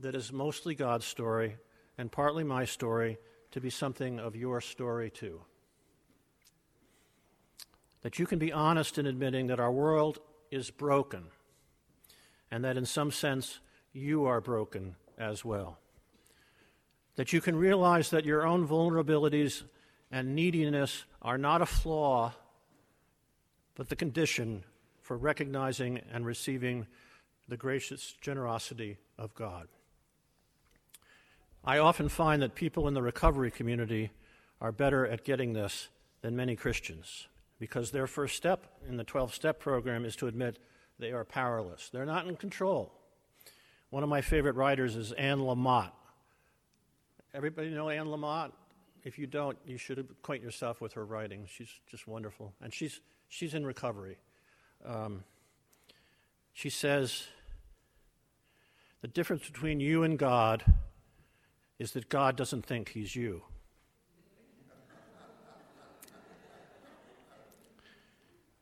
that 0.00 0.14
is 0.14 0.32
mostly 0.32 0.74
God's 0.74 1.06
story 1.06 1.56
and 1.96 2.10
partly 2.10 2.44
my 2.44 2.64
story 2.64 3.18
to 3.50 3.60
be 3.60 3.70
something 3.70 4.18
of 4.18 4.36
your 4.36 4.60
story 4.60 5.10
too. 5.10 5.40
That 8.02 8.18
you 8.18 8.26
can 8.26 8.38
be 8.38 8.52
honest 8.52 8.98
in 8.98 9.06
admitting 9.06 9.48
that 9.48 9.60
our 9.60 9.72
world 9.72 10.18
is 10.50 10.70
broken 10.70 11.24
and 12.50 12.64
that 12.64 12.76
in 12.76 12.86
some 12.86 13.10
sense 13.10 13.60
you 13.92 14.24
are 14.26 14.40
broken 14.40 14.96
as 15.18 15.44
well. 15.44 15.78
That 17.16 17.32
you 17.32 17.40
can 17.40 17.56
realize 17.56 18.10
that 18.10 18.24
your 18.24 18.46
own 18.46 18.66
vulnerabilities 18.66 19.64
and 20.10 20.34
neediness 20.34 21.04
are 21.20 21.38
not 21.38 21.60
a 21.60 21.66
flaw 21.66 22.32
but 23.78 23.88
the 23.88 23.96
condition 23.96 24.64
for 25.00 25.16
recognizing 25.16 26.02
and 26.12 26.26
receiving 26.26 26.86
the 27.48 27.56
gracious 27.56 28.14
generosity 28.20 28.98
of 29.16 29.34
God. 29.34 29.68
I 31.64 31.78
often 31.78 32.08
find 32.08 32.42
that 32.42 32.54
people 32.54 32.88
in 32.88 32.94
the 32.94 33.02
recovery 33.02 33.50
community 33.50 34.10
are 34.60 34.72
better 34.72 35.06
at 35.06 35.24
getting 35.24 35.52
this 35.52 35.88
than 36.20 36.36
many 36.36 36.56
Christians 36.56 37.28
because 37.58 37.90
their 37.90 38.06
first 38.06 38.36
step 38.36 38.66
in 38.86 38.96
the 38.96 39.04
12 39.04 39.32
step 39.32 39.60
program 39.60 40.04
is 40.04 40.16
to 40.16 40.26
admit 40.26 40.58
they 40.98 41.12
are 41.12 41.24
powerless. 41.24 41.88
They're 41.90 42.04
not 42.04 42.26
in 42.26 42.36
control. 42.36 42.92
One 43.90 44.02
of 44.02 44.08
my 44.08 44.20
favorite 44.20 44.56
writers 44.56 44.96
is 44.96 45.12
Anne 45.12 45.38
Lamott. 45.38 45.92
Everybody 47.32 47.70
know 47.70 47.88
Anne 47.88 48.06
Lamott? 48.06 48.50
If 49.04 49.18
you 49.18 49.26
don't, 49.26 49.56
you 49.64 49.78
should 49.78 49.98
acquaint 49.98 50.42
yourself 50.42 50.80
with 50.80 50.94
her 50.94 51.06
writing. 51.06 51.46
She's 51.48 51.70
just 51.88 52.08
wonderful. 52.08 52.52
And 52.60 52.74
she's 52.74 53.00
She's 53.28 53.54
in 53.54 53.66
recovery. 53.66 54.18
Um, 54.84 55.24
she 56.52 56.70
says, 56.70 57.28
The 59.02 59.08
difference 59.08 59.46
between 59.46 59.80
you 59.80 60.02
and 60.02 60.18
God 60.18 60.64
is 61.78 61.92
that 61.92 62.08
God 62.08 62.36
doesn't 62.36 62.66
think 62.66 62.90
he's 62.90 63.14
you. 63.14 63.42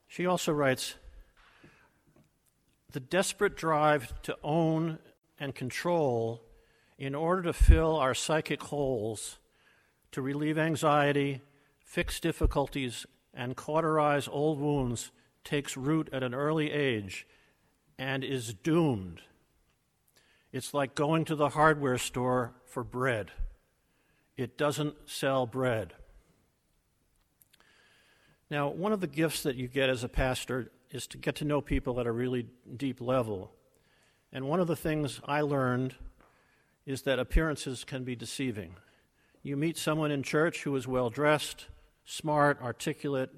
she 0.09 0.27
also 0.27 0.53
writes, 0.53 0.97
The 2.91 3.01
desperate 3.01 3.57
drive 3.57 4.21
to 4.23 4.37
own 4.43 4.99
and 5.39 5.55
control 5.55 6.43
in 6.99 7.15
order 7.15 7.43
to 7.43 7.53
fill 7.53 7.97
our 7.97 8.15
psychic 8.15 8.63
holes, 8.65 9.39
to 10.13 10.23
relieve 10.23 10.59
anxiety, 10.59 11.43
fix 11.79 12.19
difficulties, 12.21 13.07
and 13.37 13.55
cauterize 13.55 14.27
old 14.27 14.59
wounds 14.59 15.12
takes 15.44 15.77
root 15.77 16.09
at 16.12 16.22
an 16.22 16.35
early 16.35 16.72
age 16.72 17.27
and 17.99 18.25
is 18.25 18.55
doomed. 18.55 19.20
It's 20.53 20.72
like 20.72 20.94
going 20.94 21.25
to 21.27 21.37
the 21.37 21.51
hardware 21.51 21.99
store 21.99 22.55
for 22.64 22.83
bread. 22.83 23.31
It 24.37 24.57
doesn't 24.59 24.94
sell 25.07 25.46
bread. 25.46 25.94
Now, 28.51 28.68
one 28.68 28.92
of 28.92 29.01
the 29.01 29.07
gifts 29.07 29.42
that 29.42 29.57
you 29.57 29.68
get 29.68 29.90
as 29.90 30.03
a 30.03 30.09
pastor 30.09 30.70
is 30.90 31.07
to 31.09 31.18
get 31.18 31.35
to 31.37 31.44
know 31.44 31.61
people 31.61 32.01
at 32.01 32.07
a 32.07 32.12
really 32.12 32.46
deep 32.77 33.01
level. 33.01 33.53
And 34.33 34.49
one 34.49 34.61
of 34.61 34.66
the 34.66 34.77
things 34.77 35.20
I 35.25 35.40
learned 35.40 35.94
is 36.85 37.03
that 37.03 37.18
appearances 37.18 37.85
can 37.85 38.05
be 38.05 38.14
deceiving. 38.14 38.77
You 39.42 39.57
meet 39.57 39.77
someone 39.77 40.11
in 40.11 40.22
church 40.22 40.62
who 40.62 40.75
is 40.77 40.87
well 40.87 41.11
dressed, 41.11 41.66
smart, 42.07 42.62
articulate, 42.62 43.31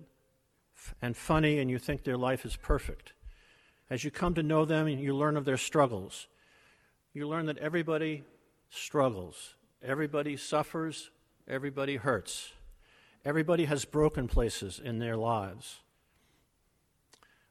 and 1.02 1.16
funny, 1.16 1.58
and 1.58 1.68
you 1.68 1.78
think 1.78 2.04
their 2.04 2.16
life 2.16 2.44
is 2.44 2.54
perfect. 2.54 3.14
As 3.90 4.04
you 4.04 4.10
come 4.10 4.34
to 4.34 4.42
know 4.42 4.64
them, 4.64 4.86
you 4.86 5.16
learn 5.16 5.36
of 5.36 5.44
their 5.44 5.56
struggles. 5.56 6.28
You 7.12 7.26
learn 7.26 7.46
that 7.46 7.58
everybody 7.58 8.22
struggles, 8.70 9.54
everybody 9.82 10.36
suffers, 10.36 11.10
everybody 11.48 11.96
hurts, 11.96 12.52
everybody 13.24 13.64
has 13.64 13.84
broken 13.84 14.28
places 14.28 14.80
in 14.82 14.98
their 14.98 15.16
lives. 15.16 15.80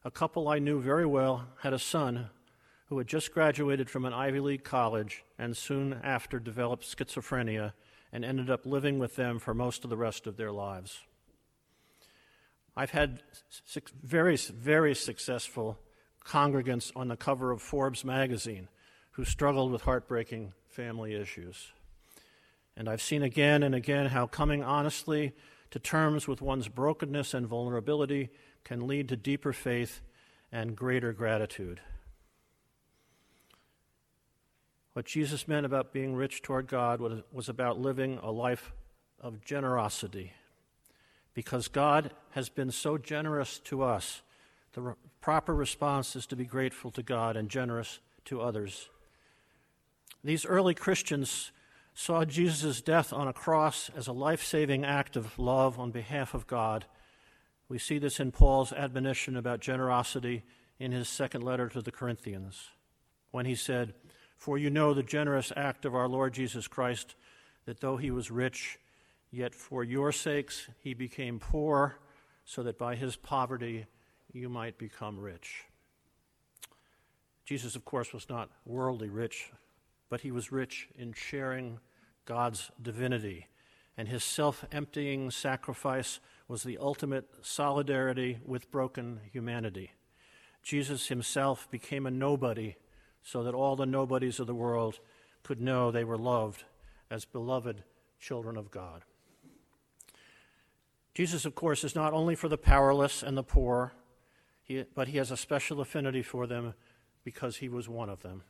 A 0.04 0.10
couple 0.10 0.48
I 0.48 0.60
knew 0.60 0.80
very 0.80 1.04
well 1.04 1.48
had 1.62 1.72
a 1.72 1.78
son 1.78 2.30
who 2.86 2.96
had 2.98 3.08
just 3.08 3.34
graduated 3.34 3.90
from 3.90 4.04
an 4.04 4.12
Ivy 4.14 4.40
League 4.40 4.64
college 4.64 5.24
and 5.38 5.56
soon 5.56 6.00
after 6.02 6.38
developed 6.38 6.84
schizophrenia 6.84 7.72
and 8.12 8.24
ended 8.24 8.48
up 8.48 8.64
living 8.64 8.98
with 8.98 9.16
them 9.16 9.38
for 9.38 9.52
most 9.52 9.84
of 9.84 9.90
the 9.90 9.96
rest 9.96 10.26
of 10.26 10.36
their 10.36 10.52
lives. 10.52 11.00
I've 12.78 12.92
had 12.92 13.22
very, 14.04 14.36
very 14.36 14.94
successful 14.94 15.80
congregants 16.24 16.92
on 16.94 17.08
the 17.08 17.16
cover 17.16 17.50
of 17.50 17.60
Forbes 17.60 18.04
magazine 18.04 18.68
who 19.10 19.24
struggled 19.24 19.72
with 19.72 19.82
heartbreaking 19.82 20.52
family 20.68 21.16
issues. 21.16 21.72
And 22.76 22.88
I've 22.88 23.02
seen 23.02 23.24
again 23.24 23.64
and 23.64 23.74
again 23.74 24.06
how 24.06 24.28
coming 24.28 24.62
honestly 24.62 25.32
to 25.72 25.80
terms 25.80 26.28
with 26.28 26.40
one's 26.40 26.68
brokenness 26.68 27.34
and 27.34 27.48
vulnerability 27.48 28.30
can 28.62 28.86
lead 28.86 29.08
to 29.08 29.16
deeper 29.16 29.52
faith 29.52 30.00
and 30.52 30.76
greater 30.76 31.12
gratitude. 31.12 31.80
What 34.92 35.04
Jesus 35.04 35.48
meant 35.48 35.66
about 35.66 35.92
being 35.92 36.14
rich 36.14 36.42
toward 36.42 36.68
God 36.68 37.00
was 37.32 37.48
about 37.48 37.80
living 37.80 38.20
a 38.22 38.30
life 38.30 38.72
of 39.20 39.44
generosity 39.44 40.32
because 41.38 41.68
God 41.68 42.10
has 42.30 42.48
been 42.48 42.72
so 42.72 42.98
generous 42.98 43.60
to 43.60 43.84
us. 43.84 44.22
The 44.72 44.80
re- 44.80 44.94
proper 45.20 45.54
response 45.54 46.16
is 46.16 46.26
to 46.26 46.34
be 46.34 46.44
grateful 46.44 46.90
to 46.90 47.00
God 47.00 47.36
and 47.36 47.48
generous 47.48 48.00
to 48.24 48.40
others. 48.40 48.88
These 50.24 50.44
early 50.44 50.74
Christians 50.74 51.52
saw 51.94 52.24
Jesus' 52.24 52.80
death 52.80 53.12
on 53.12 53.28
a 53.28 53.32
cross 53.32 53.88
as 53.96 54.08
a 54.08 54.12
life 54.12 54.42
saving 54.42 54.84
act 54.84 55.14
of 55.14 55.38
love 55.38 55.78
on 55.78 55.92
behalf 55.92 56.34
of 56.34 56.48
God. 56.48 56.86
We 57.68 57.78
see 57.78 58.00
this 58.00 58.18
in 58.18 58.32
Paul's 58.32 58.72
admonition 58.72 59.36
about 59.36 59.60
generosity 59.60 60.42
in 60.80 60.90
his 60.90 61.08
second 61.08 61.44
letter 61.44 61.68
to 61.68 61.80
the 61.80 61.92
Corinthians, 61.92 62.70
when 63.30 63.46
he 63.46 63.54
said, 63.54 63.94
For 64.36 64.58
you 64.58 64.70
know 64.70 64.92
the 64.92 65.04
generous 65.04 65.52
act 65.54 65.84
of 65.84 65.94
our 65.94 66.08
Lord 66.08 66.34
Jesus 66.34 66.66
Christ, 66.66 67.14
that 67.64 67.78
though 67.78 67.96
he 67.96 68.10
was 68.10 68.28
rich, 68.28 68.80
Yet 69.30 69.54
for 69.54 69.84
your 69.84 70.12
sakes 70.12 70.68
he 70.80 70.94
became 70.94 71.38
poor, 71.38 71.98
so 72.44 72.62
that 72.62 72.78
by 72.78 72.96
his 72.96 73.16
poverty 73.16 73.86
you 74.32 74.48
might 74.48 74.78
become 74.78 75.18
rich. 75.18 75.64
Jesus, 77.44 77.76
of 77.76 77.84
course, 77.84 78.12
was 78.12 78.28
not 78.28 78.50
worldly 78.64 79.08
rich, 79.08 79.50
but 80.08 80.22
he 80.22 80.30
was 80.30 80.52
rich 80.52 80.88
in 80.96 81.12
sharing 81.12 81.78
God's 82.24 82.70
divinity, 82.80 83.46
and 83.96 84.08
his 84.08 84.24
self 84.24 84.64
emptying 84.72 85.30
sacrifice 85.30 86.20
was 86.46 86.62
the 86.62 86.78
ultimate 86.78 87.26
solidarity 87.42 88.38
with 88.44 88.70
broken 88.70 89.20
humanity. 89.32 89.92
Jesus 90.62 91.08
himself 91.08 91.70
became 91.70 92.06
a 92.06 92.10
nobody 92.10 92.76
so 93.22 93.42
that 93.42 93.54
all 93.54 93.76
the 93.76 93.86
nobodies 93.86 94.40
of 94.40 94.46
the 94.46 94.54
world 94.54 95.00
could 95.42 95.60
know 95.60 95.90
they 95.90 96.04
were 96.04 96.18
loved 96.18 96.64
as 97.10 97.24
beloved 97.24 97.82
children 98.18 98.56
of 98.56 98.70
God. 98.70 99.04
Jesus, 101.18 101.44
of 101.44 101.56
course, 101.56 101.82
is 101.82 101.96
not 101.96 102.12
only 102.12 102.36
for 102.36 102.48
the 102.48 102.56
powerless 102.56 103.24
and 103.24 103.36
the 103.36 103.42
poor, 103.42 103.92
but 104.94 105.08
he 105.08 105.18
has 105.18 105.32
a 105.32 105.36
special 105.36 105.80
affinity 105.80 106.22
for 106.22 106.46
them 106.46 106.74
because 107.24 107.56
he 107.56 107.68
was 107.68 107.88
one 107.88 108.08
of 108.08 108.22
them. 108.22 108.44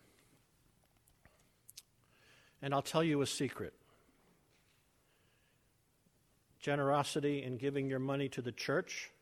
And 2.60 2.74
I'll 2.74 2.82
tell 2.82 3.02
you 3.02 3.22
a 3.22 3.26
secret 3.26 3.72
generosity 6.60 7.42
in 7.42 7.56
giving 7.56 7.88
your 7.88 8.00
money 8.00 8.28
to 8.28 8.42
the 8.42 8.52
church 8.52 9.12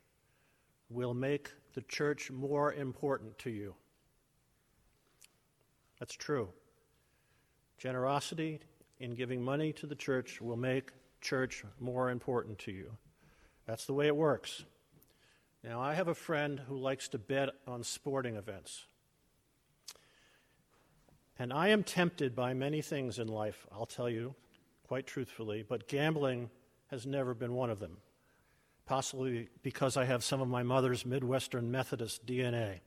will 0.91 1.15
make 1.15 1.53
the 1.75 1.83
church 1.83 2.33
more 2.33 2.73
important 2.73 3.39
to 3.39 3.51
you. 3.51 3.77
That's 6.01 6.15
true. 6.15 6.49
Generosity 7.79 8.59
in 8.99 9.15
giving 9.15 9.41
money 9.41 9.73
to 9.75 9.87
the 9.87 9.95
church 9.95 10.41
will 10.41 10.57
make 10.57 10.91
church 11.21 11.65
more 11.79 12.11
important 12.11 12.59
to 12.59 12.73
you. 12.73 12.91
That's 13.67 13.87
the 13.87 13.95
way 13.95 14.07
it 14.07 14.17
works. 14.17 14.65
Now, 15.65 15.81
I 15.81 15.95
have 15.95 16.09
a 16.09 16.15
friend 16.15 16.61
who 16.69 16.77
likes 16.77 17.09
to 17.09 17.19
bet 17.19 17.51
on 17.67 17.83
sporting 17.83 18.37
events. 18.37 18.87
And 21.39 21.53
I 21.53 21.69
am 21.69 21.83
tempted 21.83 22.35
by 22.37 22.55
many 22.55 22.81
things 22.81 23.19
in 23.19 23.29
life, 23.29 23.67
I'll 23.73 23.87
tell 23.87 24.09
you 24.09 24.35
quite 24.87 25.07
truthfully, 25.07 25.65
but 25.69 25.89
gambling 25.89 26.49
has 26.93 27.07
never 27.07 27.35
been 27.35 27.55
one 27.55 27.71
of 27.71 27.81
them, 27.81 27.97
possibly 28.87 29.49
because 29.63 29.97
I 29.97 30.05
have 30.05 30.23
some 30.23 30.41
of 30.41 30.49
my 30.49 30.63
mother's 30.63 31.05
Midwestern 31.05 31.71
Methodist 31.71 32.25
DNA. 32.25 32.79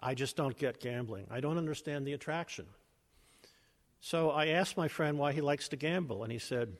I 0.00 0.14
just 0.14 0.36
don't 0.36 0.56
get 0.56 0.80
gambling. 0.80 1.26
I 1.30 1.40
don't 1.40 1.58
understand 1.58 2.06
the 2.06 2.12
attraction. 2.12 2.66
So 4.00 4.30
I 4.30 4.48
asked 4.48 4.76
my 4.76 4.88
friend 4.88 5.18
why 5.18 5.32
he 5.32 5.40
likes 5.40 5.68
to 5.68 5.76
gamble, 5.76 6.22
and 6.22 6.30
he 6.30 6.38
said, 6.38 6.76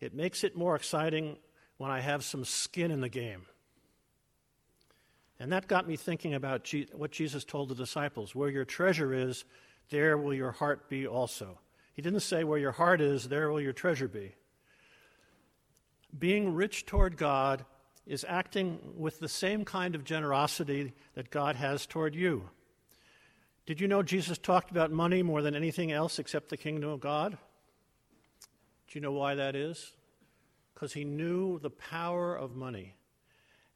It 0.00 0.14
makes 0.14 0.44
it 0.44 0.56
more 0.56 0.76
exciting 0.76 1.36
when 1.76 1.90
I 1.90 2.00
have 2.00 2.24
some 2.24 2.44
skin 2.44 2.90
in 2.90 3.00
the 3.00 3.08
game. 3.08 3.46
And 5.40 5.52
that 5.52 5.68
got 5.68 5.86
me 5.86 5.96
thinking 5.96 6.34
about 6.34 6.72
what 6.92 7.12
Jesus 7.12 7.44
told 7.44 7.68
the 7.68 7.74
disciples 7.74 8.34
where 8.34 8.48
your 8.48 8.64
treasure 8.64 9.12
is, 9.12 9.44
there 9.90 10.18
will 10.18 10.34
your 10.34 10.50
heart 10.50 10.88
be 10.88 11.06
also. 11.06 11.58
He 11.94 12.02
didn't 12.02 12.20
say 12.20 12.44
where 12.44 12.58
your 12.58 12.72
heart 12.72 13.00
is, 13.00 13.28
there 13.28 13.50
will 13.50 13.60
your 13.60 13.72
treasure 13.72 14.08
be. 14.08 14.34
Being 16.18 16.54
rich 16.54 16.86
toward 16.86 17.16
God 17.16 17.64
is 18.06 18.24
acting 18.28 18.78
with 18.96 19.20
the 19.20 19.28
same 19.28 19.64
kind 19.64 19.94
of 19.94 20.04
generosity 20.04 20.92
that 21.14 21.30
God 21.30 21.56
has 21.56 21.86
toward 21.86 22.14
you. 22.14 22.48
Did 23.66 23.80
you 23.80 23.86
know 23.86 24.02
Jesus 24.02 24.38
talked 24.38 24.70
about 24.70 24.90
money 24.90 25.22
more 25.22 25.42
than 25.42 25.54
anything 25.54 25.92
else 25.92 26.18
except 26.18 26.48
the 26.48 26.56
kingdom 26.56 26.88
of 26.88 27.00
God? 27.00 27.36
Do 28.88 28.98
you 28.98 29.00
know 29.02 29.12
why 29.12 29.34
that 29.34 29.54
is? 29.54 29.92
Because 30.74 30.92
he 30.92 31.04
knew 31.04 31.58
the 31.58 31.70
power 31.70 32.34
of 32.34 32.56
money. 32.56 32.94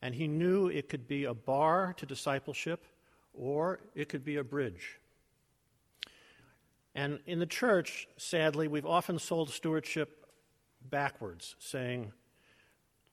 And 0.01 0.15
he 0.15 0.27
knew 0.27 0.69
it 0.69 0.89
could 0.89 1.07
be 1.07 1.25
a 1.25 1.35
bar 1.35 1.95
to 1.99 2.07
discipleship 2.07 2.87
or 3.35 3.81
it 3.95 4.09
could 4.09 4.25
be 4.25 4.37
a 4.37 4.45
bridge. 4.45 4.99
And 6.95 7.21
in 7.27 7.39
the 7.39 7.47
church, 7.47 8.09
sadly, 8.17 8.69
we've 8.69 8.87
often 8.87 9.19
sold 9.19 9.51
stewardship 9.51 10.27
backwards, 10.91 11.57
saying, 11.59 12.13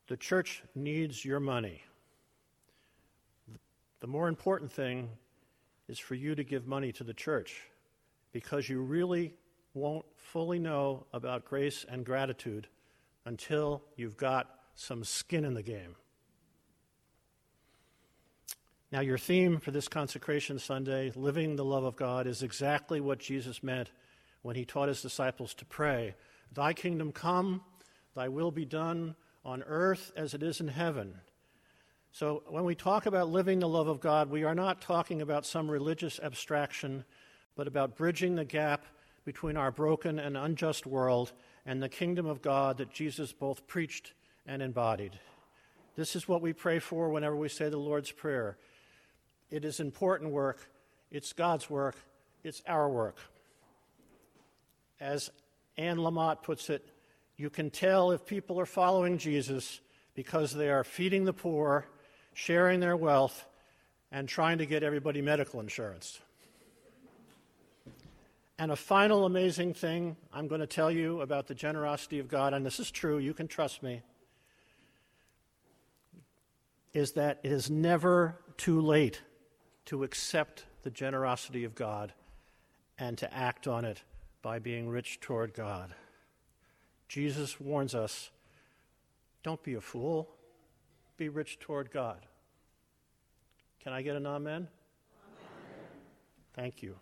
the 0.07 0.17
church 0.17 0.63
needs 0.73 1.23
your 1.23 1.39
money. 1.39 1.83
The 3.99 4.07
more 4.07 4.27
important 4.27 4.71
thing 4.71 5.09
is 5.88 5.99
for 5.99 6.15
you 6.15 6.33
to 6.35 6.43
give 6.43 6.65
money 6.65 6.91
to 6.93 7.03
the 7.03 7.13
church 7.13 7.62
because 8.31 8.67
you 8.67 8.81
really 8.81 9.33
won't 9.73 10.05
fully 10.15 10.60
know 10.60 11.05
about 11.13 11.45
grace 11.45 11.86
and 11.88 12.05
gratitude 12.05 12.67
until 13.25 13.84
you've 13.95 14.17
got 14.17 14.49
some 14.75 15.03
skin 15.03 15.45
in 15.45 15.53
the 15.53 15.63
game. 15.63 15.95
Now, 18.91 19.01
your 19.01 19.19
theme 19.19 19.60
for 19.60 19.69
this 19.69 19.88
consecration 19.88 20.58
Sunday, 20.58 21.12
Living 21.15 21.55
the 21.55 21.65
Love 21.65 21.84
of 21.84 21.95
God, 21.95 22.25
is 22.25 22.41
exactly 22.41 22.99
what 22.99 23.19
Jesus 23.19 23.62
meant 23.62 23.91
when 24.41 24.55
he 24.55 24.65
taught 24.65 24.88
his 24.88 25.01
disciples 25.01 25.53
to 25.55 25.65
pray 25.65 26.15
Thy 26.51 26.73
kingdom 26.73 27.12
come, 27.12 27.62
thy 28.15 28.27
will 28.27 28.49
be 28.49 28.65
done 28.65 29.15
on 29.45 29.62
earth 29.63 30.12
as 30.15 30.34
it 30.34 30.41
is 30.41 30.60
in 30.60 30.67
heaven. 30.67 31.19
So, 32.12 32.41
when 32.47 32.63
we 32.63 32.73
talk 32.73 33.05
about 33.05 33.29
living 33.29 33.60
the 33.60 33.69
love 33.69 33.88
of 33.88 33.99
God, 33.99 34.32
we 34.32 34.43
are 34.43 34.55
not 34.55 34.82
talking 34.82 35.21
about 35.21 35.45
some 35.45 35.69
religious 35.69 36.19
abstraction, 36.19 37.05
but 37.55 37.67
about 37.67 37.95
bridging 37.95 38.36
the 38.36 38.45
gap 38.45 38.86
between 39.25 39.58
our 39.58 39.71
broken 39.71 40.19
and 40.19 40.38
unjust 40.38 40.86
world 40.86 41.32
and 41.65 41.82
the 41.82 41.89
kingdom 41.89 42.25
of 42.25 42.41
God 42.41 42.77
that 42.77 42.93
Jesus 42.93 43.32
both 43.32 43.67
preached 43.67 44.13
and 44.45 44.62
embodied. 44.62 45.19
This 45.95 46.15
is 46.15 46.27
what 46.27 46.41
we 46.41 46.53
pray 46.53 46.79
for 46.79 47.10
whenever 47.10 47.36
we 47.36 47.49
say 47.49 47.69
the 47.69 47.77
Lord's 47.77 48.12
Prayer. 48.12 48.58
It 49.51 49.65
is 49.65 49.79
important 49.79 50.32
work, 50.32 50.69
it's 51.12 51.34
God's 51.34 51.69
work, 51.69 51.95
it's 52.43 52.62
our 52.67 52.89
work. 52.89 53.17
As 54.99 55.29
Anne 55.77 55.97
Lamott 55.97 56.43
puts 56.43 56.69
it, 56.69 56.86
you 57.38 57.49
can 57.49 57.69
tell 57.69 58.12
if 58.12 58.25
people 58.25 58.60
are 58.60 58.65
following 58.65 59.17
Jesus 59.17 59.82
because 60.13 60.53
they 60.53 60.69
are 60.69 60.84
feeding 60.84 61.25
the 61.25 61.34
poor 61.34 61.88
sharing 62.39 62.79
their 62.79 62.95
wealth, 62.95 63.45
and 64.12 64.27
trying 64.27 64.58
to 64.58 64.65
get 64.65 64.82
everybody 64.82 65.21
medical 65.21 65.60
insurance. 65.60 66.19
And 68.59 68.73
a 68.73 68.75
final 68.75 69.25
amazing 69.25 69.73
thing 69.73 70.17
I'm 70.33 70.49
going 70.49 70.59
to 70.59 70.67
tell 70.67 70.91
you 70.91 71.21
about 71.21 71.47
the 71.47 71.55
generosity 71.55 72.19
of 72.19 72.27
God, 72.27 72.53
and 72.53 72.65
this 72.65 72.77
is 72.77 72.91
true, 72.91 73.17
you 73.17 73.33
can 73.33 73.47
trust 73.47 73.81
me, 73.81 74.01
is 76.93 77.13
that 77.13 77.39
it 77.41 77.53
is 77.53 77.71
never 77.71 78.37
too 78.57 78.81
late 78.81 79.21
to 79.85 80.03
accept 80.03 80.65
the 80.83 80.89
generosity 80.89 81.63
of 81.63 81.73
God 81.73 82.11
and 82.97 83.17
to 83.19 83.33
act 83.33 83.65
on 83.65 83.85
it 83.85 84.03
by 84.41 84.59
being 84.59 84.89
rich 84.89 85.21
toward 85.21 85.53
God. 85.53 85.95
Jesus 87.07 87.61
warns 87.61 87.95
us 87.95 88.29
don't 89.41 89.63
be 89.63 89.75
a 89.75 89.81
fool 89.81 90.29
be 91.15 91.29
rich 91.29 91.59
toward 91.59 91.91
God. 91.91 92.25
Can 93.83 93.93
I 93.93 94.01
get 94.01 94.15
an 94.15 94.25
amen? 94.25 94.53
amen. 94.53 94.67
Thank 96.53 96.81
you. 96.81 96.95